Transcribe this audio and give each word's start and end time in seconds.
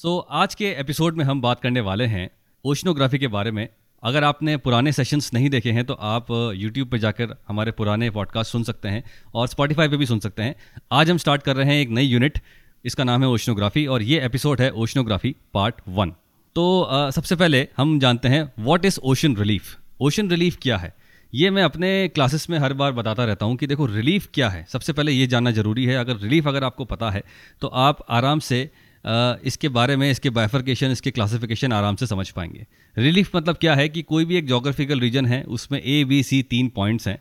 सो 0.00 0.08
so, 0.18 0.24
आज 0.30 0.54
के 0.54 0.64
episode 0.70 1.16
में 1.16 1.24
हम 1.24 1.40
बात 1.40 1.60
करने 1.60 1.80
वाले 1.80 2.04
हैं 2.04 2.30
ओशनोग्राफी 2.64 3.18
के 3.18 3.28
बारे 3.28 3.50
में। 3.50 3.68
अगर 4.02 4.24
आपने 4.24 4.56
पुराने 4.56 4.92
सेशंस 4.92 5.30
नहीं 5.34 5.50
देखे 5.50 5.70
हैं 5.70 5.84
तो 5.84 5.94
आप 5.94 6.26
यूट्यूब 6.56 6.88
पर 6.88 6.98
जाकर 6.98 7.36
हमारे 7.48 7.70
पुराने 7.70 8.10
पॉडकास्ट 8.10 8.52
सुन 8.52 8.62
सकते 8.62 8.88
हैं 8.88 9.02
और 9.34 9.48
स्पॉटिफाई 9.48 9.88
पे 9.88 9.96
भी 9.96 10.06
सुन 10.06 10.18
सकते 10.18 10.42
हैं। 10.42 10.54
आज 10.92 11.10
हम 11.10 11.18
स्टार्ट 11.18 11.42
कर 11.42 11.56
रहे 11.56 11.66
हैं 11.66 11.82
एक 11.82 11.88
नई 11.88 12.04
यूनिट 12.04 12.38
इसका 12.84 13.04
नाम 13.04 13.22
है 13.22 13.28
ओशनोग्राफी 13.28 13.86
और 13.86 14.02
ये 14.02 14.24
एपिसोड 14.24 14.60
है 14.60 14.70
ओशनोग्राफी 14.72 15.36
पार्ट 15.54 15.74
वन 15.88 16.10
तो 16.56 16.82
आ, 16.82 17.10
सबसे 17.10 17.36
पहले 17.36 17.66
हम 17.76 17.98
जानते 18.00 18.28
हैं 18.28 18.52
what 18.58 18.84
is 18.84 19.00
ocean 19.00 19.36
relief 19.36 19.76
ocean 20.00 20.30
relief 20.30 20.58
क्या 20.62 20.76
है? 20.76 20.94
ये 21.34 21.50
मैं 21.50 21.62
अपने 21.62 22.08
क्लासेस 22.08 22.50
में 22.50 22.58
हर 22.58 22.72
बार 22.72 22.92
बताता 22.92 23.24
रहता 23.24 23.46
हूँ 23.46 23.56
कि 23.56 23.66
देखो 23.66 23.86
रिलीफ 23.86 24.28
क्या 24.34 24.48
है? 24.48 24.66
सबसे 24.68 24.92
पहले 24.92 25.12
ये 25.12 25.26
जानना 25.26 25.50
ज़रूरी 25.50 25.84
है। 25.84 25.96
अगर 25.96 26.16
रिलीफ 26.16 26.48
अगर 26.48 26.64
आपको 26.64 26.84
पता 26.84 27.10
है 27.10 27.22
तो 27.60 27.68
आप 27.68 28.06
आराम 28.10 28.38
से 28.38 28.70
इसके 29.04 29.68
बारे 29.70 29.96
में, 29.96 30.10
इसके 30.10 30.30
बाइफर्केशन 30.30 30.90
इसके 30.90 31.10
क्लासिफिकेशन 31.10 31.72
आराम 31.72 31.96
से 31.96 32.06
समझ 32.06 32.28
पाएँगे। 32.30 32.66
रिलीफ 32.96 33.36
मतलब 33.36 33.56
क्या 33.56 33.74
है 33.74 33.88
कि 33.88 34.02
कोई 34.04 34.24
भी 34.24 34.36
एक 34.36 34.46
जोग्राफिकल 34.46 35.00
रीजन 35.00 35.26
है, 35.26 35.42
उसमें 35.44 35.80
ए 35.80 36.02
बी 36.04 36.22
सी 36.22 36.42
तीन 36.44 36.68
पॉइंट्स 36.68 37.08
हैं। 37.08 37.18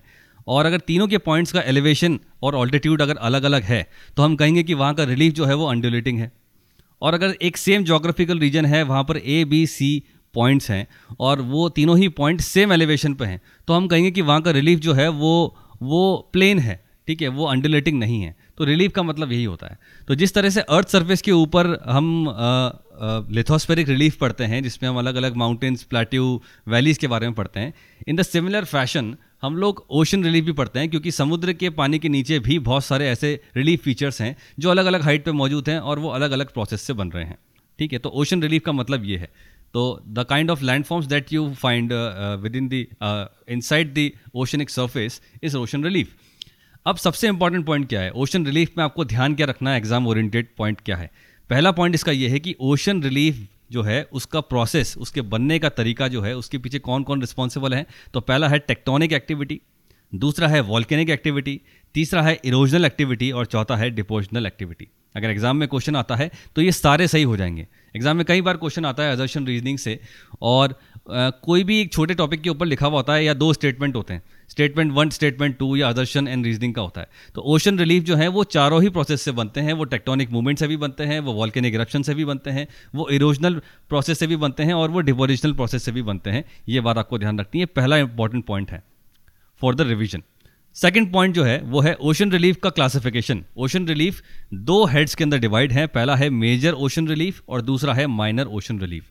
और 0.48 0.66
अगर 0.66 0.80
तीनों 0.80 1.08
के 1.08 1.18
पॉइंट्स 1.20 1.52
का 1.52 1.62
एलिवेशन 1.62 2.20
और 2.44 2.56
ऑल्टीट्यूड 2.56 3.02
अगर 3.02 3.18
अलग 3.18 3.44
अलग 3.44 3.64
है 3.64 3.88
तो 4.18 4.24
हम 4.24 4.36
कहेंगे 4.36 4.64
कि 4.64 4.74
वहाँ 4.74 4.94
का 4.94 5.04
रिलीफ 5.06 5.34
जो 5.34 5.46
है 5.46 5.56
वो 5.56 5.66
अनड्यूलेटिंग 5.68 6.20
है। 6.20 6.32
और 7.02 7.14
अगर 7.14 7.36
एक 7.42 7.58
सेम 7.58 7.84
जोग्राफिकल 7.84 8.40
रीजन 8.40 8.66
है, 8.66 8.82
वहाँ 8.84 9.04
पर 9.04 9.18
ए 9.18 9.44
बी 9.46 9.66
सी 9.68 10.02
पॉइंट्स 10.34 10.70
हैं, 10.72 10.88
और 11.20 11.42
वो 11.44 11.68
तीनों 11.70 11.98
ही 11.98 12.08
पॉइंट 12.12 12.42
सेम 12.42 12.74
एलिवेशन 12.74 13.14
पे 13.14 13.26
हैं 13.26 13.40
तो 13.68 13.74
हम 13.74 13.88
कहेंगे 13.88 14.12
कि 14.12 14.22
वहाँ 14.24 14.42
का 14.42 14.52
रिलीफ 14.52 14.80
जो 14.80 14.94
है 14.94 15.08
वो 15.10 15.56
वो 15.82 16.30
प्लेन 16.34 16.60
है। 16.60 16.80
ठीक 17.10 17.22
है, 17.22 17.28
वो 17.30 17.46
अंडुलेटिंग 17.48 17.98
नहीं 18.00 18.22
है। 18.22 18.36
तो 18.58 18.64
रिलीफ 18.66 18.92
का 18.94 19.04
मतलब 19.04 19.32
यही 19.32 19.44
होता 19.44 19.68
है। 19.68 19.78
तो 20.08 20.16
जिस 20.16 20.34
तरह 20.34 20.50
से 20.50 20.62
अर्थ 20.70 20.88
सरफेस 20.90 21.22
के 21.22 21.32
ऊपर 21.34 21.68
हम 21.86 22.06
लिथोस्फेरिक 23.32 23.90
रिलीफ 23.90 24.18
पढ़ते 24.18 24.44
हैं, 24.44 24.62
जिसमें 24.64 24.90
हम 24.90 24.98
अलग 25.00 25.16
अलग 25.16 25.36
माउंटेन्स 25.38 25.84
प्लेट्यू 25.86 26.42
वैलीज 26.68 26.98
के 26.98 27.08
बारे 27.08 27.28
में 27.28 27.36
पढ़ते 27.36 27.60
हैं 27.60 27.74
इन 28.08 28.16
द 28.16 28.22
सिमिलर 28.24 28.66
फ़ैशन 28.68 29.16
हम 29.42 29.58
लोग 29.58 29.86
ओशन 29.92 30.24
रिलीफ 30.24 30.46
भी 30.46 30.52
पढ़ते 30.54 30.80
हैं, 30.80 30.90
क्योंकि 30.90 31.12
समुद्र 31.14 31.54
के 31.56 31.70
पानी 31.72 32.00
के 32.00 32.10
नीचे 32.10 32.40
भी 32.42 32.60
बहुत 32.62 32.86
सारे 32.86 33.08
ऐसे 33.10 33.34
रिलीफ 33.58 33.84
फीचर्स 33.84 34.22
हैं, 34.22 34.36
जो 34.60 34.70
अलग 34.70 34.86
अलग 34.86 35.02
हाइट 35.02 35.26
पर 35.26 35.32
मौजूद 35.34 35.70
हैं 35.70 35.80
और 35.82 36.00
वो 36.00 36.10
अलग 36.12 36.32
अलग 36.32 36.54
प्रोसेस 36.54 36.82
से 36.82 36.94
बन 36.94 37.12
रहे 37.12 37.26
हैं। 37.26 37.38
ठीक 37.80 37.94
है 37.94 38.00
तो 38.00 38.10
ओशन 38.12 38.42
रिलीफ 38.44 38.64
का 38.66 38.72
मतलब 38.74 39.06
ये 39.06 39.18
है। 39.18 39.32
तो 39.74 40.02
the 40.08 40.26
kind 40.30 40.52
of 40.52 40.64
land 40.64 40.86
forms 40.86 41.08
that 41.08 41.34
you 41.34 41.50
find 41.56 41.94
within 42.56 42.70
the 42.70 42.86
inside 43.50 43.94
the 43.94 44.10
oceanic 44.36 44.70
surface 44.70 45.22
is 45.44 45.58
ocean 45.58 45.84
relief 45.84 46.16
अब 46.90 46.98
सबसे 46.98 47.28
इंपॉर्टेंट 47.28 47.66
पॉइंट 47.66 47.88
क्या 47.90 48.02
है? 48.02 48.12
ओशन 48.12 48.46
रिलीफ 48.46 48.70
में 48.78 48.84
आपको 48.84 49.04
ध्यान 49.06 49.34
क्या 49.36 49.48
रखना 49.48 49.72
है? 49.72 49.78
एग्ज़ाम 49.78 50.08
ओरिएंटेड 50.08 50.48
पॉइंट 50.58 50.80
क्या 50.82 50.96
है? 50.98 51.10
पहला 51.50 51.72
पॉइंट 51.72 51.96
इसका 51.96 52.12
यह 52.12 52.32
है 52.32 52.40
कि 52.40 52.56
ओशन 52.62 53.04
रिलीफ 53.04 53.46
जो 53.72 53.84
है, 53.84 54.02
उसका 54.14 54.42
प्रोसेस 54.42 54.96
उसके 54.98 55.22
बनने 55.22 55.60
का 55.60 55.70
तरीका 55.70 56.08
जो 56.08 56.22
है, 56.22 56.36
उसके 56.36 56.58
पीछे 56.58 56.80
कौन 56.80 57.04
कौन 57.04 57.22
रिस्पॉन्सिबल 57.22 57.74
है? 57.74 57.86
तो 58.14 58.20
पहला 58.20 58.48
है 58.48 58.60
टेक्टोनिक 58.60 59.14
एक्टिविटी 59.14 59.62
दूसरा 60.14 60.48
है 60.48 60.62
वॉल्केनिक 60.62 61.10
एक्टिविटी 61.10 61.60
तीसरा 61.96 62.22
है 62.22 62.38
इरोजनल 62.46 62.86
एक्टिविटी 62.86 63.32
और 63.32 63.46
चौथा 63.46 63.76
है 63.76 63.90
डिपोजनल 63.90 64.46
एक्टिविटी 64.46 64.88
अगर 65.16 65.30
एग्ज़ाम 65.30 65.58
में 65.58 65.68
क्वेश्चन 65.68 65.96
आता 65.96 66.16
है 66.16 66.30
तो 66.56 66.62
ये 66.62 66.72
सारे 66.72 67.08
सही 67.08 67.24
हो 67.24 67.38
जाएँगे. 67.38 67.68
एग्ज़ाम 67.96 68.18
में 68.18 68.26
कई 68.26 68.42
बार 68.42 68.58
क्वेश्चन 68.58 68.86
आता 68.86 69.04
है 69.04 69.12
अजर्शन 69.12 69.48
रीजनिंग 69.48 69.78
से 69.78 70.00
और 70.42 70.76
कोई 71.08 71.64
भी 71.64 71.80
एक 71.82 71.92
छोटे 71.94 72.14
टॉपिक 72.14 72.42
के 72.42 72.50
ऊपर 72.50 72.66
लिखा 72.66 72.86
हुआ 72.88 72.96
होता 72.96 73.14
है 73.14 73.24
या 73.26 73.34
दो 73.34 73.52
स्टेटमेंट 73.54 73.96
होते 73.96 74.14
हैं। 74.14 74.22
स्टेटमेंट 74.50 74.92
वन 74.94 75.10
स्टेटमेंट 75.10 75.58
टू 75.58 75.76
या 75.76 75.90
अदर्शन 75.90 76.28
एंड 76.28 76.46
रीजनिंग 76.46 76.74
का 76.74 76.82
होता 76.82 77.02
है। 77.02 77.08
तो 77.36 77.42
ओशन 77.42 77.80
रिलीफ 77.80 78.04
जो 78.04 78.16
है, 78.16 78.28
वो 78.28 78.44
चारों 78.44 78.82
ही 78.82 78.90
प्रोसेस 78.90 79.22
से 79.22 79.32
बनते 79.32 79.62
हैं। 79.62 79.74
वो 79.74 79.84
टेक्टोनिक 79.84 80.32
मूवमेंट 80.32 80.60
से 80.60 80.68
भी 80.68 80.78
बनते 80.78 81.04
हैं, 81.04 81.20
वो 81.20 81.34
वॉल्केनिक 81.34 81.76
इरप्शन 81.76 82.02
से 82.02 82.14
भी 82.14 82.26
बनते 82.26 82.50
हैं, 82.50 82.68
वो 82.96 83.10
इरोजनल 83.10 83.62
प्रोसेस 83.90 84.20
से 84.20 84.28
भी 84.28 84.36
बनते 84.36 84.64
हैं 84.64 84.74
और 84.74 84.90
वो 84.90 85.02
डिपोजिशनल 85.02 85.54
प्रोसेस 85.54 85.84
से 85.84 85.92
भी 85.92 86.02
बनते 86.02 86.30
हैं। 86.30 86.44
ये 86.70 86.82
बात 86.82 86.98
आपको 86.98 87.20
ध्यान 87.20 87.40
रखनी 87.40 87.60
है। 87.60 87.66
पहला 87.66 87.98
इंपॉर्टेंट 87.98 88.46
पॉइंट 88.46 88.72
है 88.72 88.84
for 89.62 89.76
the 89.76 89.82
revision 89.82 90.24
second 90.76 91.12
point 91.14 91.36
जो 91.36 91.44
है, 91.44 91.62
वो 91.62 91.82
है 91.82 91.94
ओशन 91.94 92.32
रिलीफ 92.32 92.58
का 92.64 92.70
क्लासिफिकेशन 92.70 93.44
ओशन 93.58 93.88
रिलीफ 93.88 94.22
दो 94.54 94.86
हेड्स 94.86 95.16
के 95.16 95.24
अंदर 95.24 95.38
डिवाइड 95.38 95.72
है। 95.72 95.86
पहला 95.88 96.16
है 96.16 96.30
मेजर 96.30 96.74
ओशन 96.74 97.08
रिलीफ 97.08 97.42
और 97.50 97.62
दूसरा 97.62 97.94
है 97.94 98.06
माइनर 98.08 98.46
ओशन 98.48 98.80
रिलीफ 98.80 99.10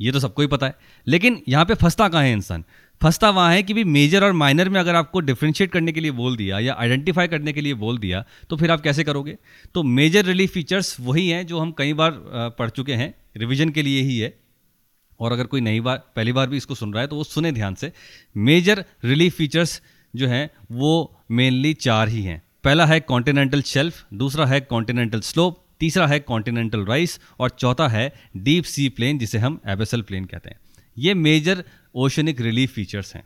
ये 0.00 0.12
तो 0.12 0.20
सबको 0.20 0.42
ही 0.42 0.48
पता 0.48 0.66
है। 0.66 0.74
लेकिन 1.06 1.40
यहाँ 1.48 1.64
पे 1.64 1.74
फंसता 1.74 2.08
कहाँ 2.08 2.22
है 2.22 2.32
इंसान? 2.32 2.64
फंसता 3.00 3.30
वहाँ 3.30 3.52
है 3.52 3.62
कि 3.62 3.74
भी 3.74 3.84
मेजर 3.84 4.24
और 4.24 4.32
माइनर 4.32 4.68
में 4.68 4.78
अगर 4.80 4.94
आपको 4.94 5.20
डिफ्रेंशिएट 5.20 5.70
करने 5.72 5.92
के 5.92 6.00
लिए 6.00 6.10
बोल 6.10 6.36
दिया 6.36 6.58
या 6.58 6.74
आइडेंटिफाई 6.74 7.28
करने 7.28 7.52
के 7.52 7.60
लिए 7.60 7.74
बोल 7.74 7.98
दिया 7.98 8.24
तो 8.50 8.56
फिर 8.56 8.70
आप 8.70 8.80
कैसे 8.80 9.04
करोगे? 9.04 9.36
तो 9.74 9.82
मेजर 9.82 10.24
रिलीफ 10.24 10.52
फीचर्स 10.52 10.96
वही 11.00 11.28
हैं 11.28 11.46
जो 11.46 11.58
हम 11.58 11.72
कई 11.72 11.92
बार 11.92 12.12
पढ़ 12.58 12.70
चुके 12.70 12.94
हैं। 12.94 13.14
रिविजन 13.36 13.70
के 13.70 13.82
लिए 13.82 14.02
ही 14.02 14.18
है। 14.18 14.32
और 15.20 15.32
अगर 15.32 15.46
कोई 15.46 15.60
नई 15.60 15.80
बार, 15.80 15.96
पहली 16.16 16.32
बार 16.32 16.48
भी 16.48 16.56
इसको 16.56 16.74
सुन 16.74 16.92
रहा 16.92 17.02
है 17.02 17.08
तो 17.08 17.16
वो 17.16 17.24
सुने 17.24 17.52
ध्यान 17.52 17.74
से। 17.74 17.92
मेजर 18.36 18.84
रिलीफ 19.04 19.36
फीचर्स 19.36 19.80
जो 20.14 20.28
हैं, 20.28 20.50
वो 20.72 21.20
मेनली 21.30 21.74
चार 21.74 22.08
ही 22.08 22.22
हैं। 22.22 22.42
पहला 22.64 22.86
है 22.86 22.98
कॉन्टिनेंटल 23.00 23.62
शेल्फ 23.62 24.04
दूसरा 24.14 24.46
है 24.46 24.60
कॉन्टिनेंटल 24.60 25.20
स्लोप 25.20 25.64
तीसरा 25.80 26.06
है 26.06 26.20
कॉन्टिनेंटल 26.20 26.84
राइस 26.86 27.20
और 27.40 27.50
चौथा 27.50 27.88
है 27.88 28.12
डीप 28.36 28.64
सी 28.64 28.88
प्लेन 28.88 29.18
जिसे 29.18 29.38
हम 29.38 29.60
एबेसल 29.66 30.02
प्लेन 30.02 30.24
कहते 30.24 30.50
हैं। 30.50 30.60
ये 30.98 31.14
मेजर 31.14 31.64
ओशनिक 31.94 32.40
रिलीफ 32.40 32.72
फीचर्स 32.72 33.14
हैं। 33.14 33.24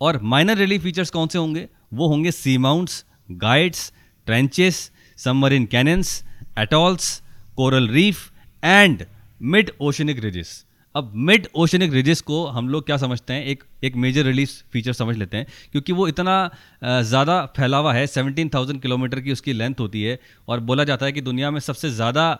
और 0.00 0.22
माइनर 0.22 0.56
रिलीफ 0.56 0.82
फीचर्स 0.82 1.10
कौन 1.10 1.28
से 1.28 1.38
होंगे? 1.38 1.68
वो 1.94 2.08
होंगे 2.08 2.30
seamounts 2.58 3.04
guyots 3.30 3.92
trenches 4.26 4.90
submarine 5.16 5.66
canyons 5.66 6.24
atolls 6.58 7.22
coral 7.56 7.88
reef 7.88 8.30
and 8.64 9.04
mid 9.42 9.70
oceanic 9.80 10.18
ridges 10.18 10.64
अब 10.94 11.12
मिड 11.16 11.46
ओशनिक 11.54 11.92
रिजिस 11.92 12.20
को 12.20 12.44
हम 12.46 12.68
लोग 12.68 12.84
क्या 12.86 12.96
समझते 12.96 13.32
हैं? 13.32 13.44
एक 13.44 13.62
एक 13.84 13.96
मेजर 13.96 14.24
रिलीज़ 14.24 14.50
फीचर 14.72 14.92
समझ 14.92 15.16
लेते 15.16 15.36
हैं 15.36 15.46
क्योंकि 15.72 15.92
वो 15.92 16.06
इतना 16.08 16.50
ज़्यादा 16.82 17.44
फैलावा 17.56 17.92
है 17.94 18.06
17,000 18.06 18.80
किलोमीटर 18.82 19.20
की 19.20 19.32
उसकी 19.32 19.52
लेंथ 19.52 19.80
होती 19.80 20.02
है 20.02 20.18
और 20.48 20.60
बोला 20.60 20.84
जाता 20.84 21.06
है 21.06 21.12
कि 21.12 21.20
दुनिया 21.20 21.50
में 21.50 21.60
सबसे 21.60 21.90
ज़्यादा 21.90 22.30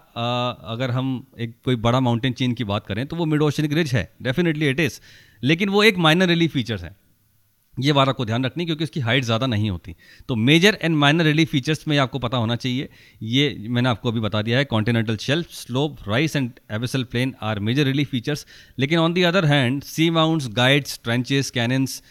अगर 0.66 0.91
हम 0.91 1.12
एक 1.41 1.55
कोई 1.65 1.77
बड़ा 1.78 2.00
माउंटेन 2.00 2.33
चेन 2.33 2.53
की 2.53 2.65
बात 2.65 2.87
करें 2.87 3.06
तो 3.06 3.16
वो 3.16 3.27
मिड 3.27 3.43
ओशनिक 3.43 3.72
रिज 3.72 3.94
है। 3.94 4.09
डेफिनेटली 4.22 4.69
इट 4.69 4.81
इज़ 4.81 5.00
लेकिन 5.43 5.69
वो 5.69 5.82
एक 5.82 5.99
माइनर 5.99 6.28
रिलीफ 6.28 6.53
फीचर्स 6.53 6.82
है। 6.82 6.94
ये 7.81 7.93
बात 7.93 8.09
आपको 8.09 8.25
ध्यान 8.25 8.45
रखनी 8.45 8.65
क्योंकि 8.67 8.85
उसकी 8.85 9.01
हाइट 9.01 9.25
ज़्यादा 9.25 9.47
नहीं 9.47 9.71
होती। 9.71 9.95
तो 10.29 10.35
major 10.37 10.79
and 10.83 10.97
minor 10.97 11.25
relief 11.25 11.51
features 11.51 11.87
में 11.89 11.97
आपको 11.99 12.19
पता 12.19 12.37
होना 12.37 12.57
चाहिए। 12.57 12.89
ये 13.23 13.55
मैंने 13.69 13.89
आपको 13.89 14.11
अभी 14.11 14.21
बता 14.21 14.43
दिया 14.43 14.59
है 14.59 14.65
continental 14.65 15.17
shelf 15.17 15.51
slope 15.53 15.99
rise 16.09 16.37
and 16.37 16.51
abyssal 16.73 17.05
plain 17.05 17.35
are 17.43 17.59
major 17.61 17.85
relief 17.85 18.11
features 18.11 18.47
लेकिन 18.79 18.99
on 18.99 19.13
the 19.13 19.23
other 19.23 19.45
hand 19.45 19.83
seamounts 20.11 20.49
guyots 20.53 21.01
trenches 21.05 21.51
canyons 21.51 22.03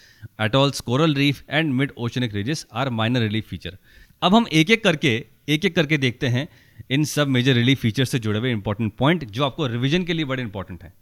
atolls 0.42 0.80
coral 0.80 1.14
reef 1.14 1.42
and 1.50 1.72
mid 1.74 1.92
oceanic 1.98 2.34
ridges 2.34 2.66
are 2.72 2.90
minor 2.92 3.20
relief 3.20 3.48
feature 3.48 3.76
अब 4.22 4.34
हम 4.34 4.46
एक 4.52 4.70
एक 4.70 4.84
करके 4.84 5.14
एक 5.48 5.64
एक 5.64 5.74
करके 5.74 5.98
देखते 5.98 6.26
हैं 6.28 6.46
इन 6.90 7.04
सब 7.04 7.28
मेजर 7.28 7.54
रिलीफ 7.54 7.80
फीचर्स 7.80 8.10
से 8.10 8.18
जुड़े 8.18 8.38
हुए 8.38 8.50
इंपॉर्टेंट 8.52 8.92
पॉइंट 8.98 9.24
जो 9.26 9.44
आपको 9.44 9.66
रिविजन 9.66 10.04
के 10.04 10.12
लिए 10.12 10.24
बड़े 10.24 10.42
इंपॉर्टेंट 10.42 10.82
हैं। 10.82 10.92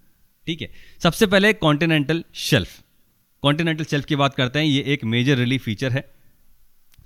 ठीक 0.46 0.60
है? 0.62 0.70
सबसे 1.02 1.26
पहले 1.26 1.52
कॉन्टिनेंटल 1.54 2.22
शेल्फ 2.34 2.78
कॉन्टिनेंटल 3.42 3.84
शेल्फ 3.84 4.04
की 4.04 4.16
बात 4.16 4.34
करते 4.34 4.58
हैं, 4.58 4.66
ये 4.66 4.82
एक 4.84 5.04
मेजर 5.04 5.36
रिलीफ 5.36 5.62
फीचर 5.64 5.92
है। 5.92 6.04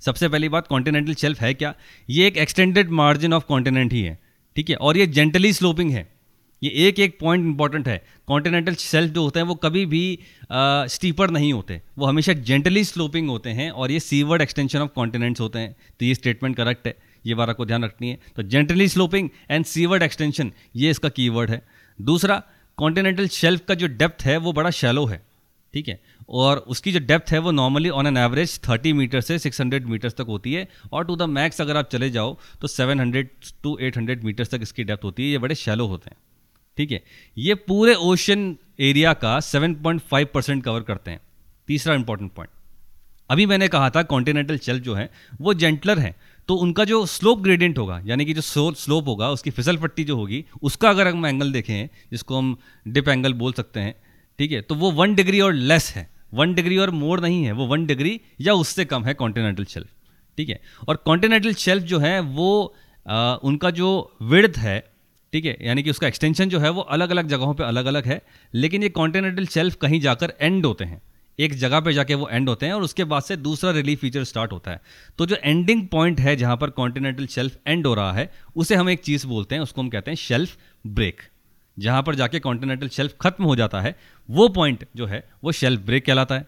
सबसे 0.01 0.27
पहली 0.29 0.49
बात 0.49 0.67
कॉन्टिनेंटल 0.67 1.13
शेल्फ 1.13 1.41
है 1.41 1.53
क्या? 1.53 1.73
ये 2.09 2.27
एक 2.27 2.37
एक्सटेंडेड 2.37 2.89
मार्जिन 2.91 3.33
ऑफ़ 3.33 3.43
कॉन्टिनेंट 3.45 3.93
ही 3.93 4.01
है, 4.01 4.17
ठीक 4.55 4.69
है? 4.69 4.75
और 4.75 4.97
ये 4.97 5.07
जेंटली 5.07 5.53
स्लोपिंग 5.53 5.91
है। 5.91 6.11
ये 6.61 6.69
एक 6.87 6.99
एक 6.99 7.17
पॉइंट 7.19 7.45
इंपॉर्टेंट 7.45 7.87
है। 7.87 8.01
कॉन्टिनेंटल 8.27 8.75
शेल्फ 8.75 9.13
जो 9.13 9.23
होते 9.23 9.39
हैं, 9.39 9.45
वो 9.47 9.55
कभी 9.55 9.85
भी 9.85 10.19
स्टीपर 10.51 11.29
नहीं 11.29 11.51
होते। 11.53 11.81
वो 11.97 12.05
हमेशा 12.05 12.33
जेंटली 12.33 12.83
स्लोपिंग 12.83 13.29
होते 13.29 13.49
हैं 13.49 13.69
और 13.71 13.91
ये 13.91 13.99
सीवर्ड 13.99 14.41
एक्सटेंशन 14.41 14.79
ऑफ़ 14.79 14.91
कॉन्टिनेंट्स 14.95 15.41
होते 15.41 15.59
हैं। 15.59 15.75
तो 15.99 16.05
ये 16.05 16.15
स्टेटमेंट 16.15 16.55
करेक्ट 16.57 16.87
है। 16.87 16.95
ये 17.25 17.35
बार 17.35 17.49
आपको 17.49 17.65
ध्यान 17.65 17.83
रखनी 17.83 18.09
है। 18.09 18.19
तो 18.35 18.43
gently 18.43 18.87
sloping 18.87 19.29
and 19.51 19.65
seaward 19.65 20.03
extension 20.03 20.51
ये 20.75 20.89
इसका 20.89 21.09
कीवर्ड 21.09 21.49
है। 21.49 21.61
दूसरा 21.99 22.41
कॉन्टिनेंटल 22.77 23.27
शेल्फ 23.29 23.65
का 23.67 23.75
जो 23.75 23.87
डेप्थ 23.89 24.23
है, 24.23 24.37
वो 24.37 24.53
बड़ा 24.53 24.69
शैलो 24.71 25.05
है, 25.05 25.21
ठीक 25.73 25.87
है? 25.87 25.99
और 26.29 26.57
उसकी 26.57 26.91
जो 26.91 26.99
डेप्थ 26.99 27.31
है 27.31 27.39
वो 27.39 27.51
normally 27.51 27.89
on 27.89 28.07
an 28.07 28.17
average 28.17 28.59
30 28.59 28.93
metre 28.93 29.21
से 29.21 29.39
600 29.39 29.85
मीटर्स 29.85 30.13
तक 30.13 30.25
होती 30.29 30.53
है 30.53 30.67
और 30.91 31.05
टू 31.05 31.15
द 31.15 31.21
मैक्स 31.21 31.61
अगर 31.61 31.77
आप 31.77 31.89
चले 31.89 32.09
जाओ 32.09 32.37
तो 32.61 32.67
700 32.67 33.25
टू 33.63 33.77
800 33.81 34.23
मीटर्स 34.23 34.49
तक 34.49 34.59
इसकी 34.61 34.83
डेप्थ 34.83 35.03
होती 35.03 35.23
है। 35.23 35.29
ये 35.29 35.37
बड़े 35.37 35.55
शैलो 35.55 35.87
होते 35.87 36.09
हैं। 36.09 36.17
ठीक 36.77 36.91
है? 36.91 37.03
ये 37.37 37.55
पूरे 37.55 37.93
ओशन 37.93 38.57
एरिया 38.79 39.13
का 39.13 39.39
7.5 39.39 40.27
परसेंट 40.33 40.63
कवर 40.63 40.81
करते 40.81 41.11
हैं। 41.11 41.19
तीसरा 41.67 41.95
इंपॉर्टेंट 41.95 42.31
पॉइंट 42.31 42.49
अभी 43.29 43.45
मैंने 43.45 43.67
कहा 43.67 43.89
था 43.89 44.03
कॉन्टिनेंटल 44.03 44.57
शेल्फ 44.57 44.83
जो 44.83 44.93
है, 44.93 45.09
वो 45.41 45.53
जेंटलर 45.53 45.99
है। 45.99 46.15
तो 46.47 46.55
उनका 46.55 46.85
जो 46.85 47.05
स्लोप 47.05 47.39
ग्रेडियंट 47.39 47.77
होगा, 47.77 48.01
यानी 48.05 48.25
कि 48.25 48.33
जो 48.33 48.71
स्लोप 48.71 49.07
होगा, 49.07 49.29
उसकी 49.29 49.49
फिसल 49.49 49.77
पट्टी 49.77 50.03
जो 50.03 50.15
होगी, 50.15 50.45
उसका 50.61 50.89
अगर 50.89 51.07
हम 51.07 51.25
एंगल 51.25 51.51
देखें, 51.51 51.87
जिसको 52.11 52.37
हम 52.37 52.57
डिप 52.87 53.09
एंगल 53.09 53.33
बोल 53.33 53.53
सकते 53.53 53.79
हैं, 53.79 53.95
ठीक 54.39 54.51
है? 54.51 54.61
तो 54.61 54.75
वो 54.75 54.91
वन 54.91 55.15
डिग्री 55.15 55.39
और 55.39 55.53
लेस 55.53 55.93
है। 55.95 56.12
वन 56.33 56.53
डिग्री 56.53 56.77
और 56.77 56.89
मोर 56.91 57.21
नहीं 57.21 57.43
है 57.43 57.51
वो 57.51 57.65
वन 57.67 57.85
डिग्री 57.85 58.19
या 58.41 58.53
उससे 58.53 58.85
कम 58.85 59.03
है 59.03 59.13
कॉन्टिनेंटल 59.13 59.65
शेल्फ 59.65 59.87
ठीक 60.37 60.49
है? 60.49 60.59
और 60.87 60.95
कॉन्टिनेंटल 60.95 61.53
शेल्फ 61.53 61.83
जो 61.83 61.99
है 61.99 62.19
वो 62.19 62.75
आ, 63.07 63.35
उनका 63.35 63.69
जो 63.69 64.17
विड्थ 64.21 64.57
है 64.57 64.79
ठीक 65.33 65.45
है? 65.45 65.57
यानी 65.61 65.83
कि 65.83 65.89
उसका 65.89 66.07
एक्सटेंशन 66.07 66.49
जो 66.49 66.59
है 66.59 66.69
वो 66.69 66.81
अलग 66.81 67.09
अलग 67.09 67.27
जगहों 67.27 67.53
पे 67.53 67.63
अलग 67.63 67.85
अलग 67.85 68.05
है 68.05 68.21
लेकिन 68.53 68.83
ये 68.83 68.89
कॉन्टिनेंटल 68.89 69.45
शेल्फ 69.45 69.75
कहीं 69.75 69.99
जाकर 70.01 70.33
एंड 70.41 70.65
होते 70.65 70.85
हैं। 70.85 71.01
एक 71.39 71.53
जगह 71.53 71.79
पे 71.79 71.93
जाके 71.93 72.15
वो 72.15 72.27
एंड 72.29 72.49
होते 72.49 72.65
हैं 72.65 72.73
और 72.73 72.81
उसके 72.81 73.03
बाद 73.03 73.23
से 73.23 73.37
दूसरा 73.37 73.71
रिलीफ 73.71 73.99
फीचर 73.99 74.23
स्टार्ट 74.23 74.51
होता 74.51 74.71
है। 74.71 74.81
तो 75.17 75.25
जो 75.25 75.35
एंडिंग 75.35 75.87
पॉइंट 75.87 76.19
है 76.19 76.35
जहाँ 76.35 76.57
पर 76.57 76.69
कॉन्टिनेंटल 76.69 77.27
शेल्फ 77.27 77.57
एंड 77.67 77.87
हो 77.87 77.93
रहा 77.93 78.11
है 78.13 78.31
उसे 78.55 78.75
हम 78.75 78.89
एक 78.89 79.01
चीज़ 79.01 79.27
बोलते 79.27 79.55
हैं 79.55 79.61
उसको 79.61 79.81
हम 79.81 79.89
कहते 79.89 80.11
हैं 80.11 80.15
शेल्फ 80.15 80.57
ब्रेक 80.87 81.21
जहाँ 81.77 82.03
पर 82.03 82.15
जाके 82.15 82.39
कॉन्टिनेंटल 82.39 82.87
शेल्फ 82.87 83.15
खत्म 83.21 83.43
हो 83.43 83.55
जाता 83.55 83.81
है, 83.81 83.95
वो 84.29 84.47
पॉइंट 84.49 84.85
जो 84.95 85.05
है, 85.05 85.23
वो 85.43 85.51
शेल्फ 85.51 85.81
ब्रेक 85.81 86.05
कहलाता 86.05 86.35
है। 86.35 86.47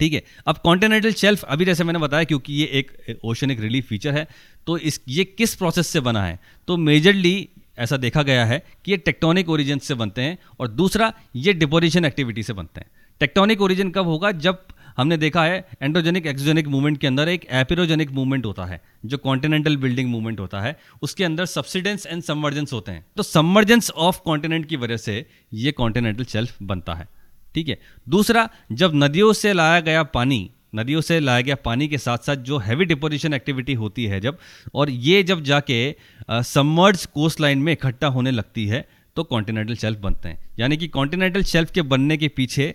ठीक 0.00 0.12
है? 0.12 0.22
अब 0.46 0.56
कॉन्टिनेंटल 0.58 1.12
शेल्फ 1.12 1.42
अभी 1.44 1.64
जैसे 1.64 1.84
मैंने 1.84 1.98
बताया, 1.98 2.24
क्योंकि 2.24 2.52
ये 2.52 2.66
एक 2.72 3.18
ओशनिक 3.24 3.60
रिलीफ 3.60 3.86
फीचर 3.86 4.14
है 4.14 4.26
तो 4.66 4.76
इस, 4.78 5.00
ये 5.08 5.24
किस 5.24 5.54
प्रोसेस 5.54 5.86
से 5.86 6.00
बना 6.00 6.24
है? 6.24 6.38
तो 6.68 6.76
मेजरली 6.76 7.48
ऐसा 7.78 7.96
देखा 7.96 8.22
गया 8.22 8.44
है 8.44 8.62
कि 8.84 8.90
ये 8.90 8.96
टेक्टोनिक 8.96 9.48
ओरिजिन 9.48 9.78
से 9.78 9.94
बनते 9.94 10.22
हैं, 10.22 10.38
और 10.60 10.68
दूसरा, 10.68 11.12
ये 11.36 11.52
डिपोजिशन 11.52 12.04
एक्टिविटी 12.04 12.42
से 12.42 12.52
बनते 12.52 12.80
हैं। 12.80 12.90
टेक्टोनिक 13.20 13.60
ओरिजिन 13.60 13.90
कब 13.90 14.06
होगा? 14.06 14.30
जब 14.32 14.62
हमने 14.96 15.16
देखा 15.16 15.44
है 15.44 15.64
एंड्रोजेनिक 15.82 16.26
एक्सोजेनिक 16.26 16.68
मूवमेंट 16.68 16.98
के 16.98 17.06
अंदर 17.06 17.28
एक 17.28 17.46
एपिरोजेनिक 17.52 18.10
मूवमेंट 18.10 18.46
होता 18.46 18.64
है, 18.64 18.80
जो 19.04 19.18
कॉन्टिनेंटल 19.18 19.76
बिल्डिंग 19.76 20.10
मूवमेंट 20.10 20.40
होता 20.40 20.60
है। 20.60 20.76
उसके 21.02 21.24
अंदर 21.24 21.46
सब्सिडेंस 21.46 22.06
एंड 22.06 22.22
सबमर्जेंस 22.22 22.72
होते 22.72 22.92
हैं। 22.92 23.04
तो 23.16 23.22
सबमर्जेंस 23.22 23.90
ऑफ़ 23.90 24.20
कॉन्टिनेंट 24.24 24.66
की 24.66 24.76
वजह 24.76 24.96
से 24.96 25.24
ये 25.54 25.72
कॉन्टिनेंटल 25.72 26.24
शेल्फ 26.24 26.62
बनता 26.62 26.94
है। 26.94 27.08
ठीक 27.54 27.68
है? 27.68 27.78
दूसरा, 28.08 28.48
जब 28.72 28.92
नदियों 28.94 29.32
से 29.32 29.52
लाया 29.52 29.80
गया 29.80 30.02
पानी, 30.02 30.50
नदियों 30.74 31.00
से 31.00 31.18
लाया 31.20 31.40
गया 31.40 31.54
पानी 31.54 31.88
के 31.88 31.98
साथ 31.98 32.18
साथ 32.18 32.36
जो 32.36 32.58
हैवी 32.58 32.84
डिपोजिशन 32.84 33.34
एक्टिविटी 33.34 33.74
होती 33.74 34.04
है 34.04 34.20
जब, 34.20 34.38
और 34.74 34.90
ये 34.90 35.22
जब 35.22 35.42
जाके 35.42 35.94
सबमर्ज 36.30 37.04
कोस्ट 37.06 37.40
लाइन 37.40 37.58
में 37.58 37.72
इकट्ठा 37.72 38.06
होने 38.06 38.30
लगती 38.30 38.66
है 38.66 38.86
तो 39.16 39.22
कॉन्टिनेंटल 39.24 39.74
शेल्फ 39.74 39.98
बनते 39.98 40.28
हैं। 40.28 40.50
यानी 40.58 40.76
कि 40.76 40.88
कॉन्टिनेंटल 40.88 41.42
शेल्फ 41.44 41.70
के 41.70 41.82
बनने 41.84 42.16
के 42.16 42.28
पीछे 42.28 42.74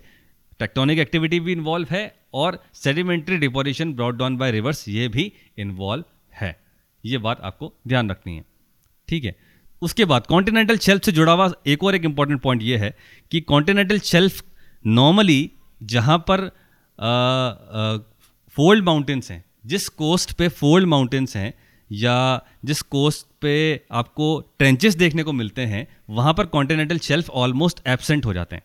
टेक्टोनिक 0.59 0.99
एक्टिविटी 0.99 1.39
भी 1.39 1.51
इन्वॉल्व 1.51 1.87
है 1.91 2.15
और 2.33 2.63
sedimentary 2.73 3.37
deposition 3.37 3.93
brought 3.93 4.17
down 4.17 4.37
by 4.37 4.51
rivers 4.51 4.87
ये 4.87 5.07
भी 5.07 5.31
इन्वॉल्व 5.57 6.03
है। 6.33 6.59
ये 7.03 7.17
बात 7.17 7.41
आपको 7.41 7.73
ध्यान 7.87 8.09
रखनी 8.09 8.35
है। 8.35 8.43
ठीक 9.07 9.25
है। 9.25 9.35
उसके 9.81 10.05
बाद 10.05 10.25
कॉन्टिनेंटल 10.27 10.77
शेल्फ 10.77 11.03
से 11.03 11.11
जुड़ा 11.11 11.33
हुआ 11.33 11.51
एक 11.67 11.83
और 11.83 11.95
एक 11.95 12.05
इंपॉर्टेंट 12.05 12.41
पॉइंट 12.41 12.63
ये 12.63 12.77
है 12.77 12.95
कि 13.31 13.41
कॉन्टिनेंटल 13.41 13.99
शेल्फ 13.99 14.43
नॉर्मली 14.85 15.51
जहाँ 15.83 16.17
पर 16.29 16.49
फोल्ड 18.57 18.83
माउंटेन्स 18.83 19.31
हैं, 19.31 19.43
जिस 19.65 19.87
कोस्ट 19.89 20.31
पे 20.33 20.47
फोल्ड 20.47 20.87
माउंटेन्स 20.87 21.35
हैं 21.37 21.53
या 21.89 22.45
जिस 22.65 22.81
कोस्ट 22.81 23.27
पे 23.41 23.53
आपको 23.91 24.39
ट्रेंचेस 24.57 24.95
देखने 24.95 25.23
को 25.23 25.33
मिलते 25.33 25.61
हैं, 25.61 25.87
वहाँ 26.09 26.33
पर 26.33 26.45
कॉन्टिनेंटल 26.45 26.97
शेल्फ 26.99 27.29
ऑलमोस्ट 27.29 27.79
एबसेंट 27.87 28.25
हो 28.25 28.33
जाते 28.33 28.55
हैं। 28.55 28.63